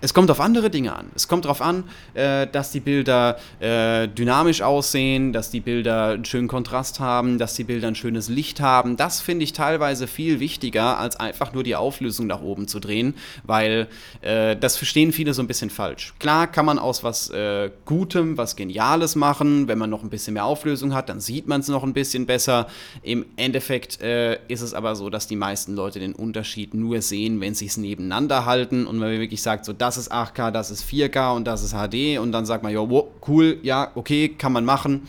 Es 0.02 0.14
kommt 0.14 0.30
auf 0.30 0.40
andere 0.40 0.70
Dinge 0.70 0.94
an. 0.96 1.08
Es 1.16 1.28
kommt 1.28 1.46
darauf 1.46 1.62
an, 1.62 1.86
äh, 2.14 2.48
dass 2.48 2.72
die 2.72 2.82
Bilder 2.82 3.38
äh, 3.60 4.08
dynamisch 4.08 4.62
aussehen, 4.62 5.32
dass 5.32 5.50
die 5.52 5.62
Bilder 5.62 6.10
einen 6.10 6.26
schönen 6.26 6.48
Kontrast 6.48 7.00
haben, 7.00 7.38
dass 7.38 7.56
die 7.56 7.64
Bilder 7.64 7.88
ein 7.88 7.96
schönes 7.96 8.28
Licht 8.28 8.60
haben. 8.60 8.98
Das 8.98 9.22
finde 9.22 9.46
ich 9.46 9.54
teilweise 9.54 10.08
viel 10.08 10.40
wichtiger, 10.40 11.00
als 11.00 11.16
einfach 11.16 11.54
nur 11.54 11.64
die 11.64 11.76
Auflösung 11.76 12.28
nach 12.28 12.42
oben 12.42 12.68
zu 12.68 12.80
drehen, 12.80 13.16
weil 13.44 13.88
äh, 14.22 14.56
das 14.58 14.76
verstehen 14.76 15.14
viele 15.14 15.34
so 15.34 15.42
ein 15.42 15.48
bisschen 15.48 15.70
falsch. 15.70 16.14
Klar 16.20 16.48
kann 16.48 16.66
man 16.66 16.78
aus 16.78 17.04
was 17.04 17.30
äh, 17.30 17.72
Gutem, 17.86 18.38
was 18.38 18.56
Geniales 18.56 19.16
machen. 19.16 19.68
Wenn 19.68 19.78
man 19.78 19.90
noch 19.90 20.04
ein 20.04 20.10
bisschen 20.10 20.34
mehr 20.34 20.46
Auflösung 20.46 20.94
hat, 20.94 21.08
dann 21.08 21.22
sieht 21.22 21.48
man 21.48 21.62
es 21.62 21.70
noch 21.70 21.84
ein 21.84 21.94
bisschen 21.94 22.26
besser. 22.26 22.68
Im 23.02 23.26
Endeffekt 23.38 24.02
äh, 24.02 24.40
ist 24.50 24.62
es 24.62 24.74
aber 24.74 24.96
so, 24.96 25.10
dass 25.10 25.28
die 25.28 25.38
meisten 25.38 25.74
Leute 25.74 26.00
den 26.00 26.14
Unterschied 26.14 26.74
nur 26.74 27.02
sehen, 27.02 27.40
wenn 27.40 27.56
sie 27.56 27.68
es 27.68 27.78
nebeneinander 27.78 28.46
halten 28.46 28.86
und 28.86 28.98
man 28.98 29.10
wirklich 29.12 29.42
sagt, 29.42 29.64
so 29.66 29.74
das 29.86 29.98
ist 29.98 30.12
8K, 30.12 30.50
das 30.50 30.72
ist 30.72 30.84
4K 30.84 31.36
und 31.36 31.46
das 31.46 31.62
ist 31.62 31.74
HD 31.74 32.18
und 32.20 32.32
dann 32.32 32.46
sagt 32.46 32.64
man, 32.64 32.74
ja, 32.74 32.82
cool, 33.28 33.60
ja, 33.62 33.92
okay, 33.94 34.30
kann 34.30 34.52
man 34.52 34.66
machen. 34.66 35.08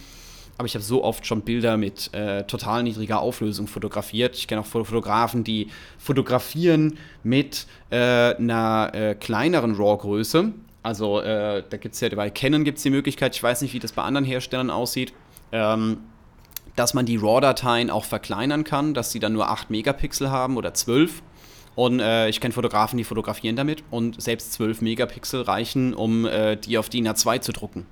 Aber 0.58 0.66
ich 0.66 0.74
habe 0.74 0.84
so 0.84 1.02
oft 1.02 1.26
schon 1.26 1.42
Bilder 1.42 1.76
mit 1.76 2.12
äh, 2.14 2.44
total 2.44 2.82
niedriger 2.82 3.20
Auflösung 3.20 3.66
fotografiert. 3.66 4.36
Ich 4.36 4.46
kenne 4.46 4.62
auch 4.62 4.66
Fotografen, 4.66 5.44
die 5.44 5.68
fotografieren 5.98 6.98
mit 7.22 7.66
äh, 7.90 8.34
einer 8.34 8.90
äh, 8.94 9.14
kleineren 9.14 9.74
RAW-Größe. 9.74 10.52
Also 10.82 11.20
äh, 11.20 11.62
da 11.68 11.76
gibt 11.78 11.94
es 11.94 12.00
ja 12.00 12.08
bei 12.10 12.30
Canon 12.30 12.64
gibt 12.64 12.78
es 12.78 12.82
die 12.82 12.90
Möglichkeit, 12.90 13.34
ich 13.34 13.42
weiß 13.42 13.62
nicht, 13.62 13.74
wie 13.74 13.78
das 13.78 13.92
bei 13.92 14.02
anderen 14.02 14.24
Herstellern 14.24 14.70
aussieht, 14.70 15.12
ähm, 15.52 15.98
dass 16.74 16.94
man 16.94 17.06
die 17.06 17.16
RAW-Dateien 17.16 17.90
auch 17.90 18.04
verkleinern 18.04 18.64
kann, 18.64 18.94
dass 18.94 19.10
sie 19.10 19.20
dann 19.20 19.32
nur 19.32 19.48
8 19.48 19.70
Megapixel 19.70 20.30
haben 20.30 20.56
oder 20.56 20.74
12 20.74 21.22
und 21.76 22.00
äh, 22.00 22.28
ich 22.28 22.40
kenne 22.40 22.52
Fotografen, 22.52 22.96
die 22.96 23.04
fotografieren 23.04 23.54
damit 23.54 23.84
und 23.90 24.20
selbst 24.20 24.54
12 24.54 24.80
Megapixel 24.80 25.42
reichen, 25.42 25.94
um 25.94 26.24
äh, 26.24 26.56
die 26.56 26.78
auf 26.78 26.88
DIN 26.88 27.06
A2 27.06 27.40
zu 27.42 27.52
drucken. 27.52 27.86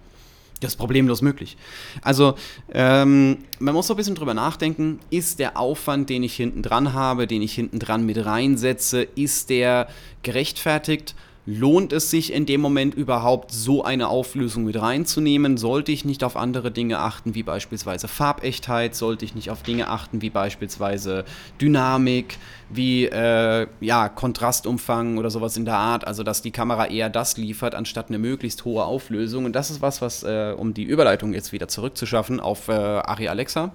Das 0.60 0.72
ist 0.72 0.76
problemlos 0.76 1.20
möglich. 1.20 1.56
Also, 2.00 2.36
ähm, 2.72 3.38
man 3.58 3.74
muss 3.74 3.86
so 3.86 3.94
ein 3.94 3.96
bisschen 3.98 4.14
drüber 4.14 4.32
nachdenken, 4.32 5.00
ist 5.10 5.38
der 5.38 5.58
Aufwand, 5.58 6.08
den 6.08 6.22
ich 6.22 6.34
hinten 6.34 6.62
dran 6.62 6.94
habe, 6.94 7.26
den 7.26 7.42
ich 7.42 7.54
hinten 7.54 7.78
dran 7.78 8.06
mit 8.06 8.24
reinsetze, 8.24 9.02
ist 9.02 9.50
der 9.50 9.88
gerechtfertigt? 10.22 11.14
Lohnt 11.46 11.92
es 11.92 12.10
sich 12.10 12.32
in 12.32 12.46
dem 12.46 12.60
Moment 12.60 12.94
überhaupt 12.94 13.52
so 13.52 13.84
eine 13.84 14.08
Auflösung 14.08 14.64
mit 14.64 14.80
reinzunehmen? 14.80 15.56
Sollte 15.56 15.92
ich 15.92 16.04
nicht 16.04 16.24
auf 16.24 16.36
andere 16.36 16.70
Dinge 16.70 16.98
achten, 16.98 17.34
wie 17.34 17.42
beispielsweise 17.42 18.08
Farbechtheit? 18.08 18.94
Sollte 18.94 19.24
ich 19.24 19.34
nicht 19.34 19.50
auf 19.50 19.62
Dinge 19.62 19.88
achten, 19.88 20.22
wie 20.22 20.30
beispielsweise 20.30 21.24
Dynamik, 21.60 22.38
wie 22.70 23.06
äh, 23.06 23.66
ja, 23.80 24.08
Kontrastumfang 24.08 25.18
oder 25.18 25.30
sowas 25.30 25.56
in 25.56 25.64
der 25.64 25.76
Art? 25.76 26.06
Also, 26.06 26.22
dass 26.22 26.40
die 26.40 26.50
Kamera 26.50 26.86
eher 26.86 27.10
das 27.10 27.36
liefert, 27.36 27.74
anstatt 27.74 28.08
eine 28.08 28.18
möglichst 28.18 28.64
hohe 28.64 28.84
Auflösung. 28.84 29.44
Und 29.44 29.54
das 29.54 29.70
ist 29.70 29.82
was, 29.82 30.00
was, 30.00 30.22
äh, 30.22 30.54
um 30.56 30.72
die 30.72 30.84
Überleitung 30.84 31.34
jetzt 31.34 31.52
wieder 31.52 31.68
zurückzuschaffen 31.68 32.40
auf 32.40 32.68
äh, 32.68 32.72
Ari 32.72 33.28
Alexa. 33.28 33.72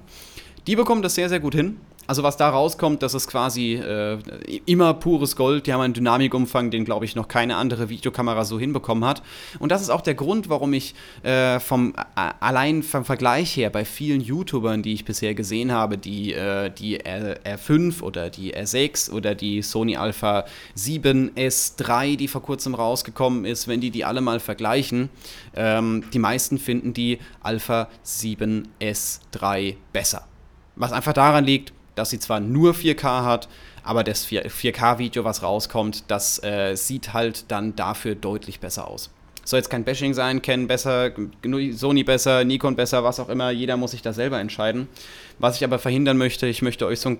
Die 0.65 0.75
bekommen 0.75 1.01
das 1.01 1.15
sehr, 1.15 1.29
sehr 1.29 1.39
gut 1.39 1.55
hin. 1.55 1.77
Also 2.09 2.23
was 2.23 2.37
da 2.37 2.49
rauskommt, 2.49 3.03
das 3.03 3.13
ist 3.13 3.27
quasi 3.27 3.75
äh, 3.75 4.17
immer 4.65 4.95
pures 4.95 5.35
Gold. 5.35 5.67
Die 5.67 5.73
haben 5.73 5.81
einen 5.81 5.93
Dynamikumfang, 5.93 6.71
den 6.71 6.83
glaube 6.83 7.05
ich 7.05 7.15
noch 7.15 7.27
keine 7.27 7.55
andere 7.55 7.89
Videokamera 7.89 8.45
so 8.45 8.59
hinbekommen 8.59 9.05
hat. 9.05 9.21
Und 9.59 9.71
das 9.71 9.83
ist 9.83 9.91
auch 9.91 10.01
der 10.01 10.15
Grund, 10.15 10.49
warum 10.49 10.73
ich 10.73 10.95
äh, 11.21 11.59
vom 11.59 11.93
allein 12.15 12.81
vom 12.81 13.05
Vergleich 13.05 13.55
her 13.55 13.69
bei 13.69 13.85
vielen 13.85 14.21
YouTubern, 14.21 14.81
die 14.81 14.93
ich 14.93 15.05
bisher 15.05 15.35
gesehen 15.35 15.71
habe, 15.71 15.99
die 15.99 16.33
äh, 16.33 16.71
die 16.71 16.99
R, 16.99 17.41
R5 17.45 18.01
oder 18.01 18.31
die 18.31 18.55
R6 18.55 19.11
oder 19.11 19.35
die 19.35 19.61
Sony 19.61 19.95
Alpha 19.95 20.45
7S3, 20.75 22.17
die 22.17 22.27
vor 22.27 22.41
kurzem 22.41 22.73
rausgekommen 22.73 23.45
ist, 23.45 23.67
wenn 23.67 23.81
die 23.81 23.91
die 23.91 24.03
alle 24.03 24.21
mal 24.21 24.39
vergleichen, 24.39 25.09
ähm, 25.55 26.05
die 26.11 26.17
meisten 26.17 26.57
finden 26.57 26.95
die 26.95 27.19
Alpha 27.43 27.87
7S3 28.03 29.75
besser. 29.93 30.25
Was 30.75 30.91
einfach 30.91 31.13
daran 31.13 31.43
liegt, 31.43 31.73
dass 31.99 32.09
sie 32.09 32.19
zwar 32.19 32.39
nur 32.39 32.73
4K 32.73 33.23
hat, 33.23 33.49
aber 33.83 34.03
das 34.03 34.25
4K-Video, 34.25 35.23
was 35.23 35.43
rauskommt, 35.43 36.05
das 36.07 36.41
äh, 36.43 36.75
sieht 36.75 37.13
halt 37.13 37.51
dann 37.51 37.75
dafür 37.75 38.15
deutlich 38.15 38.59
besser 38.59 38.87
aus. 38.87 39.09
Soll 39.43 39.59
jetzt 39.59 39.69
kein 39.69 39.83
Bashing 39.83 40.13
sein, 40.13 40.41
Canon 40.41 40.67
besser, 40.67 41.11
Sony 41.71 42.03
besser, 42.03 42.43
Nikon 42.43 42.75
besser, 42.75 43.03
was 43.03 43.19
auch 43.19 43.29
immer, 43.29 43.51
jeder 43.51 43.77
muss 43.77 43.91
sich 43.91 44.01
da 44.01 44.13
selber 44.13 44.39
entscheiden. 44.39 44.87
Was 45.39 45.57
ich 45.57 45.63
aber 45.63 45.79
verhindern 45.79 46.17
möchte, 46.17 46.47
ich 46.47 46.61
möchte 46.61 46.85
euch 46.85 46.99
so 46.99 47.09
ein 47.09 47.19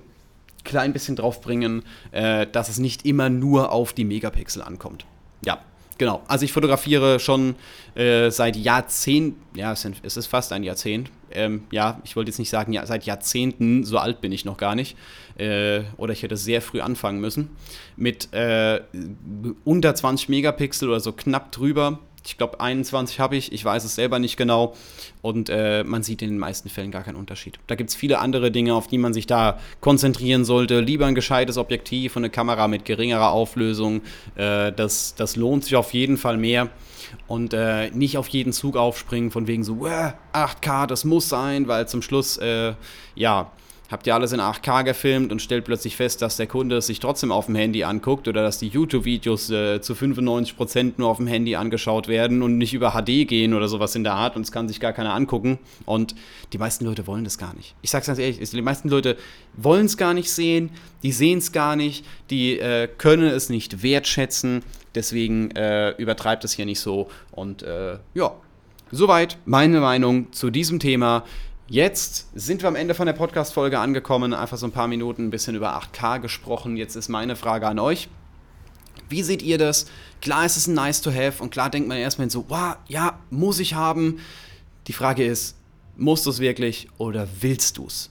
klein 0.64 0.94
bisschen 0.94 1.16
drauf 1.16 1.42
bringen, 1.42 1.84
äh, 2.12 2.48
dass 2.48 2.70
es 2.70 2.78
nicht 2.78 3.06
immer 3.06 3.30
nur 3.30 3.72
auf 3.72 3.94
die 3.94 4.06
Megapixel 4.06 4.62
ankommt. 4.62 5.06
Ja, 5.44 5.60
genau. 5.98 6.22
Also 6.28 6.46
ich 6.46 6.54
fotografiere 6.54 7.20
schon 7.20 7.56
äh, 7.96 8.30
seit 8.30 8.56
Jahrzehnten, 8.56 9.58
ja, 9.58 9.74
es 9.74 9.84
ist 9.86 10.28
fast 10.28 10.54
ein 10.54 10.64
Jahrzehnt, 10.64 11.10
ähm, 11.32 11.64
ja, 11.72 12.02
ich 12.04 12.16
wollte 12.16 12.30
jetzt 12.30 12.40
nicht 12.40 12.50
sagen, 12.50 12.74
ja, 12.74 12.86
seit 12.86 13.06
Jahrzehnten, 13.06 13.84
so 13.84 13.98
alt 13.98 14.22
bin 14.22 14.32
ich 14.32 14.46
noch 14.46 14.58
gar 14.58 14.76
nicht, 14.76 14.98
äh, 15.38 15.82
oder 15.98 16.14
ich 16.14 16.24
hätte 16.24 16.38
sehr 16.38 16.62
früh 16.62 16.82
anfangen 16.82 17.20
müssen, 17.20 17.50
mit 17.96 18.34
äh, 18.34 18.82
unter 19.64 19.96
20 19.96 20.30
Megapixel 20.30 20.90
oder 20.90 21.00
so 21.00 21.12
knapp 21.12 21.52
drüber. 21.52 22.00
Ich 22.26 22.38
glaube, 22.38 22.60
21 22.60 23.20
habe 23.20 23.36
ich, 23.36 23.52
ich 23.52 23.64
weiß 23.64 23.84
es 23.84 23.96
selber 23.96 24.20
nicht 24.20 24.38
genau. 24.38 24.76
Und 25.22 25.50
äh, 25.50 25.84
man 25.84 26.04
sieht 26.04 26.22
in 26.22 26.30
den 26.30 26.38
meisten 26.38 26.70
Fällen 26.70 26.92
gar 26.92 27.04
keinen 27.04 27.16
Unterschied. 27.16 27.60
Da 27.68 27.76
gibt 27.76 27.90
es 27.90 27.96
viele 27.96 28.20
andere 28.20 28.52
Dinge, 28.52 28.74
auf 28.74 28.88
die 28.88 28.98
man 28.98 29.14
sich 29.14 29.28
da 29.28 29.60
konzentrieren 29.82 30.46
sollte. 30.46 30.80
Lieber 30.80 31.06
ein 31.06 31.16
gescheites 31.16 31.58
Objektiv 31.58 32.16
und 32.16 32.24
eine 32.24 32.30
Kamera 32.30 32.68
mit 32.68 32.86
geringerer 32.86 33.32
Auflösung. 33.32 34.02
Äh, 34.36 34.72
das, 34.72 35.16
das 35.16 35.36
lohnt 35.36 35.64
sich 35.66 35.76
auf 35.76 35.94
jeden 35.94 36.18
Fall 36.18 36.38
mehr 36.38 36.70
und 37.28 37.54
äh, 37.54 37.90
nicht 37.92 38.18
auf 38.18 38.28
jeden 38.28 38.54
Zug 38.54 38.78
aufspringen 38.78 39.32
von 39.32 39.48
wegen 39.48 39.64
so, 39.64 39.86
8K, 40.34 40.88
das 40.88 41.06
muss 41.06 41.30
sein, 41.30 41.68
weil 41.68 41.88
zum 41.88 42.02
Schluss, 42.02 42.38
äh, 42.38 42.74
ja, 43.16 43.52
habt 43.90 44.06
ihr 44.08 44.14
alles 44.14 44.32
in 44.32 44.40
8K 44.40 44.84
gefilmt 44.84 45.32
und 45.32 45.42
stellt 45.42 45.66
plötzlich 45.66 45.96
fest, 45.96 46.22
dass 46.22 46.38
der 46.38 46.48
Kunde 46.48 46.78
es 46.78 46.88
sich 46.88 47.00
trotzdem 47.00 47.32
auf 47.32 47.48
dem 47.48 47.56
Handy 47.56 47.84
anguckt 47.84 48.28
oder 48.28 48.44
dass 48.44 48.60
die 48.60 48.68
YouTube-Videos 48.68 49.50
äh, 49.50 49.82
zu 49.82 49.94
95% 49.94 50.94
nur 50.98 51.10
auf 51.10 51.18
dem 51.18 51.28
Handy 51.28 51.56
angeschaut 51.56 52.08
werden 52.08 52.42
und 52.42 52.58
nicht 52.58 52.74
über 52.74 52.92
HD 52.92 53.28
gehen 53.28 53.54
oder 53.54 53.68
sowas 53.68 53.96
in 53.96 54.04
der 54.04 54.14
Art 54.14 54.36
und 54.36 54.44
es 54.44 54.52
kann 54.52 54.68
sich 54.68 54.80
gar 54.80 54.94
keiner 54.94 55.14
angucken. 55.14 55.58
Und 55.86 56.16
die 56.54 56.58
meisten 56.58 56.86
Leute 56.86 57.08
wollen 57.08 57.24
das 57.24 57.38
gar 57.38 57.56
nicht. 57.56 57.76
Ich 57.82 57.90
sag's 57.90 58.08
ganz 58.08 58.20
ehrlich, 58.20 58.38
die 58.50 58.62
meisten 58.62 58.90
Leute 58.90 59.18
wollen 59.56 59.88
es 59.88 59.98
gar 59.98 60.14
nicht 60.14 60.32
sehen, 60.32 60.70
die 61.04 61.12
sehen 61.12 61.40
es 61.40 61.52
gar 61.52 61.76
nicht, 61.76 62.06
die 62.30 62.60
äh, 62.60 62.88
können 62.88 63.28
es 63.28 63.50
nicht 63.50 63.82
wertschätzen. 63.82 64.64
Deswegen 64.96 65.52
äh, 65.52 65.92
übertreibt 65.92 66.44
es 66.44 66.54
hier 66.54 66.66
nicht 66.66 66.80
so 66.80 67.10
und 67.32 67.62
äh, 67.64 67.98
ja, 68.14 68.36
soweit 68.92 69.38
meine 69.46 69.80
Meinung 69.80 70.32
zu 70.32 70.50
diesem 70.50 70.80
Thema. 70.80 71.24
Jetzt 71.72 72.30
sind 72.34 72.64
wir 72.64 72.68
am 72.68 72.76
Ende 72.76 72.96
von 72.96 73.06
der 73.06 73.14
Podcast-Folge 73.14 73.78
angekommen. 73.78 74.34
Einfach 74.34 74.58
so 74.58 74.66
ein 74.66 74.72
paar 74.72 74.88
Minuten, 74.88 75.28
ein 75.28 75.30
bisschen 75.30 75.56
über 75.56 75.80
8K 75.80 76.18
gesprochen. 76.18 76.78
Jetzt 76.78 76.96
ist 76.96 77.10
meine 77.10 77.36
Frage 77.36 77.68
an 77.68 77.78
euch. 77.78 78.10
Wie 79.08 79.22
seht 79.22 79.44
ihr 79.44 79.60
das? 79.60 79.86
Klar 80.20 80.48
ist 80.48 80.58
es 80.58 80.66
ein 80.66 80.74
nice 80.74 81.00
to 81.04 81.12
have 81.12 81.44
und 81.44 81.52
klar 81.52 81.70
denkt 81.70 81.88
man 81.88 82.00
erstmal 82.00 82.28
so, 82.32 82.46
wow, 82.48 82.78
ja, 82.88 83.20
muss 83.30 83.60
ich 83.60 83.76
haben. 83.76 84.20
Die 84.88 84.94
Frage 84.94 85.24
ist, 85.24 85.58
musst 85.96 86.26
du 86.26 86.32
es 86.32 86.40
wirklich 86.40 86.88
oder 86.98 87.28
willst 87.40 87.78
du 87.78 87.86
es? 87.86 88.10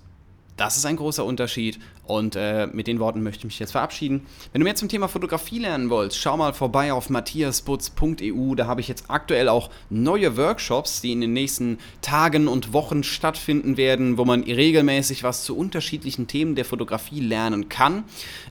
Das 0.58 0.76
ist 0.76 0.84
ein 0.84 0.96
großer 0.96 1.24
Unterschied 1.24 1.78
und 2.04 2.34
äh, 2.34 2.66
mit 2.66 2.88
den 2.88 2.98
Worten 2.98 3.22
möchte 3.22 3.38
ich 3.38 3.44
mich 3.44 3.58
jetzt 3.60 3.70
verabschieden. 3.70 4.26
Wenn 4.52 4.60
du 4.60 4.64
mehr 4.64 4.74
zum 4.74 4.88
Thema 4.88 5.06
Fotografie 5.06 5.60
lernen 5.60 5.88
willst, 5.88 6.18
schau 6.18 6.36
mal 6.36 6.52
vorbei 6.52 6.92
auf 6.92 7.10
matthiasputz.eu. 7.10 8.56
Da 8.56 8.66
habe 8.66 8.80
ich 8.80 8.88
jetzt 8.88 9.04
aktuell 9.08 9.48
auch 9.48 9.70
neue 9.88 10.36
Workshops, 10.36 11.00
die 11.00 11.12
in 11.12 11.20
den 11.20 11.32
nächsten 11.32 11.78
Tagen 12.02 12.48
und 12.48 12.72
Wochen 12.72 13.04
stattfinden 13.04 13.76
werden, 13.76 14.18
wo 14.18 14.24
man 14.24 14.42
regelmäßig 14.42 15.22
was 15.22 15.44
zu 15.44 15.56
unterschiedlichen 15.56 16.26
Themen 16.26 16.56
der 16.56 16.64
Fotografie 16.64 17.20
lernen 17.20 17.68
kann. 17.68 18.02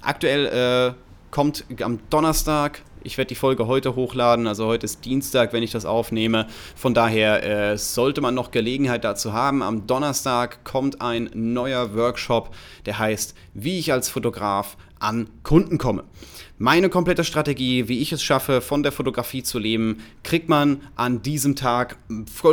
Aktuell 0.02 0.96
äh, 0.96 1.08
kommt 1.30 1.66
am 1.82 2.00
Donnerstag 2.10 2.84
ich 3.08 3.18
werde 3.18 3.30
die 3.30 3.36
Folge 3.36 3.68
heute 3.68 3.96
hochladen, 3.96 4.48
also 4.48 4.66
heute 4.66 4.86
ist 4.86 5.06
Dienstag, 5.06 5.54
wenn 5.54 5.64
ich 5.64 5.72
das 5.72 5.86
aufnehme. 5.86 6.46
Von 6.76 6.94
daher 6.94 7.72
äh, 7.72 7.78
sollte 7.78 8.20
man 8.20 8.36
noch 8.36 8.52
Gelegenheit 8.52 9.06
dazu 9.06 9.32
haben. 9.32 9.64
Am 9.64 9.88
Donnerstag 9.88 10.66
kommt 10.66 11.02
ein 11.02 11.30
neuer 11.34 11.96
Workshop, 11.96 12.54
der 12.86 13.00
heißt, 13.00 13.34
wie 13.54 13.80
ich 13.80 13.94
als 13.94 14.10
Fotograf 14.10 14.76
an 15.00 15.30
Kunden 15.44 15.78
komme. 15.78 16.04
Meine 16.60 16.90
komplette 16.90 17.24
Strategie, 17.24 17.88
wie 17.88 18.00
ich 18.00 18.12
es 18.12 18.24
schaffe, 18.24 18.62
von 18.62 18.82
der 18.82 18.92
Fotografie 18.92 19.44
zu 19.44 19.60
leben, 19.60 20.00
kriegt 20.24 20.50
man 20.50 20.82
an 20.96 21.22
diesem 21.22 21.56
Tag 21.56 21.98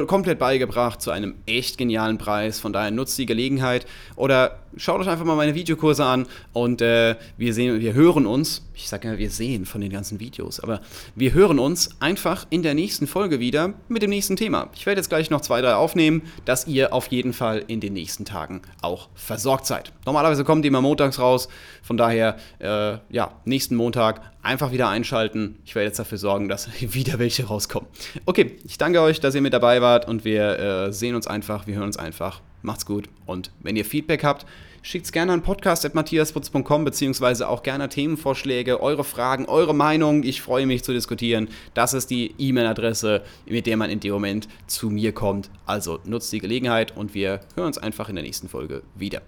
komplett 0.07 0.39
beigebracht 0.39 1.01
zu 1.01 1.11
einem 1.11 1.37
echt 1.47 1.79
genialen 1.79 2.19
Preis. 2.19 2.61
Von 2.61 2.75
daher 2.75 2.91
nutzt 2.91 3.17
die 3.17 3.25
Gelegenheit 3.25 3.87
oder 4.15 4.59
schaut 4.77 5.01
euch 5.01 5.09
einfach 5.09 5.25
mal 5.25 5.37
meine 5.37 5.55
Videokurse 5.55 6.05
an 6.05 6.27
und 6.53 6.83
äh, 6.83 7.17
wir 7.39 7.55
sehen, 7.55 7.81
wir 7.81 7.95
hören 7.95 8.27
uns. 8.27 8.67
Ich 8.75 8.89
sage 8.89 9.09
ja, 9.09 9.19
wir 9.19 9.31
sehen 9.31 9.65
von 9.65 9.81
den 9.81 9.91
ganzen 9.91 10.21
Videos, 10.21 10.61
aber 10.61 10.81
wir 11.15 11.33
hören 11.33 11.59
uns 11.59 11.91
einfach 12.01 12.47
in 12.51 12.63
der 12.63 12.75
nächsten 12.75 13.07
Folge 13.07 13.41
wieder 13.41 13.73
mit 13.89 14.03
dem 14.03 14.11
nächsten 14.11 14.37
Thema. 14.37 14.69
Ich 14.75 14.85
werde 14.85 14.99
jetzt 14.99 15.09
gleich 15.09 15.31
noch 15.31 15.41
zwei, 15.41 15.63
drei 15.63 15.77
aufnehmen, 15.77 16.23
dass 16.45 16.67
ihr 16.67 16.93
auf 16.93 17.07
jeden 17.07 17.33
Fall 17.33 17.65
in 17.69 17.81
den 17.81 17.95
nächsten 17.95 18.27
Tagen 18.27 18.61
auch 18.83 19.09
versorgt 19.15 19.65
seid. 19.65 19.93
Normalerweise 20.05 20.45
kommen 20.45 20.61
die 20.61 20.69
immer 20.69 20.83
montags 20.83 21.19
raus, 21.19 21.49
von 21.83 21.97
daher, 21.97 22.37
äh, 22.59 22.99
ja, 23.11 23.33
nächsten 23.45 23.77
Montag 23.77 23.94
Montag 23.95 24.23
einfach 24.43 24.73
wieder 24.73 24.89
einschalten. 24.89 25.57
Ich 25.65 25.77
werde 25.77 25.87
jetzt 25.87 25.99
dafür 26.01 26.19
sorgen, 26.19 26.49
dass 26.49 26.69
wieder 26.81 27.21
welche 27.21 27.47
rauskommen. 27.47 27.89
Okay, 28.27 28.57
ich 28.65 28.77
danke 28.77 29.01
euch, 29.01 29.21
dass 29.21 29.37
ihr 29.37 29.41
mit 29.41 29.53
dabei 29.53 29.81
wart 29.81 30.09
und 30.09 30.25
wir 30.25 30.59
äh, 30.59 30.93
sehen 30.93 31.15
uns 31.15 31.29
einfach, 31.29 31.69
wir 31.69 31.77
hören 31.77 31.87
uns 31.87 31.97
einfach. 31.97 32.41
Macht's 32.63 32.87
gut 32.87 33.09
und 33.27 33.53
wenn 33.61 33.77
ihr 33.77 33.85
Feedback 33.85 34.25
habt, 34.25 34.47
schickt 34.83 35.05
es 35.05 35.13
gerne 35.13 35.33
an 35.33 35.43
podcast.matthiasputz.com 35.43 36.85
beziehungsweise 36.85 37.49
auch 37.49 37.63
gerne 37.63 37.89
Themenvorschläge, 37.89 38.83
eure 38.83 39.05
Fragen, 39.05 39.47
eure 39.47 39.75
Meinung. 39.75 40.25
Ich 40.25 40.43
freue 40.43 40.67
mich 40.67 40.83
zu 40.83 40.93
diskutieren. 40.93 41.49
Das 41.75 41.95
ist 41.95 42.11
die 42.11 42.35
E-Mail-Adresse, 42.39 43.23
mit 43.47 43.67
der 43.67 43.77
man 43.77 43.91
in 43.91 44.01
dem 44.01 44.13
Moment 44.13 44.49
zu 44.67 44.91
mir 44.91 45.13
kommt. 45.13 45.51
Also 45.67 46.01
nutzt 46.05 46.33
die 46.33 46.41
Gelegenheit 46.41 46.97
und 46.97 47.15
wir 47.15 47.41
hören 47.55 47.69
uns 47.69 47.79
einfach 47.79 48.09
in 48.09 48.17
der 48.17 48.25
nächsten 48.25 48.49
Folge 48.49 48.83
wieder. 48.97 49.23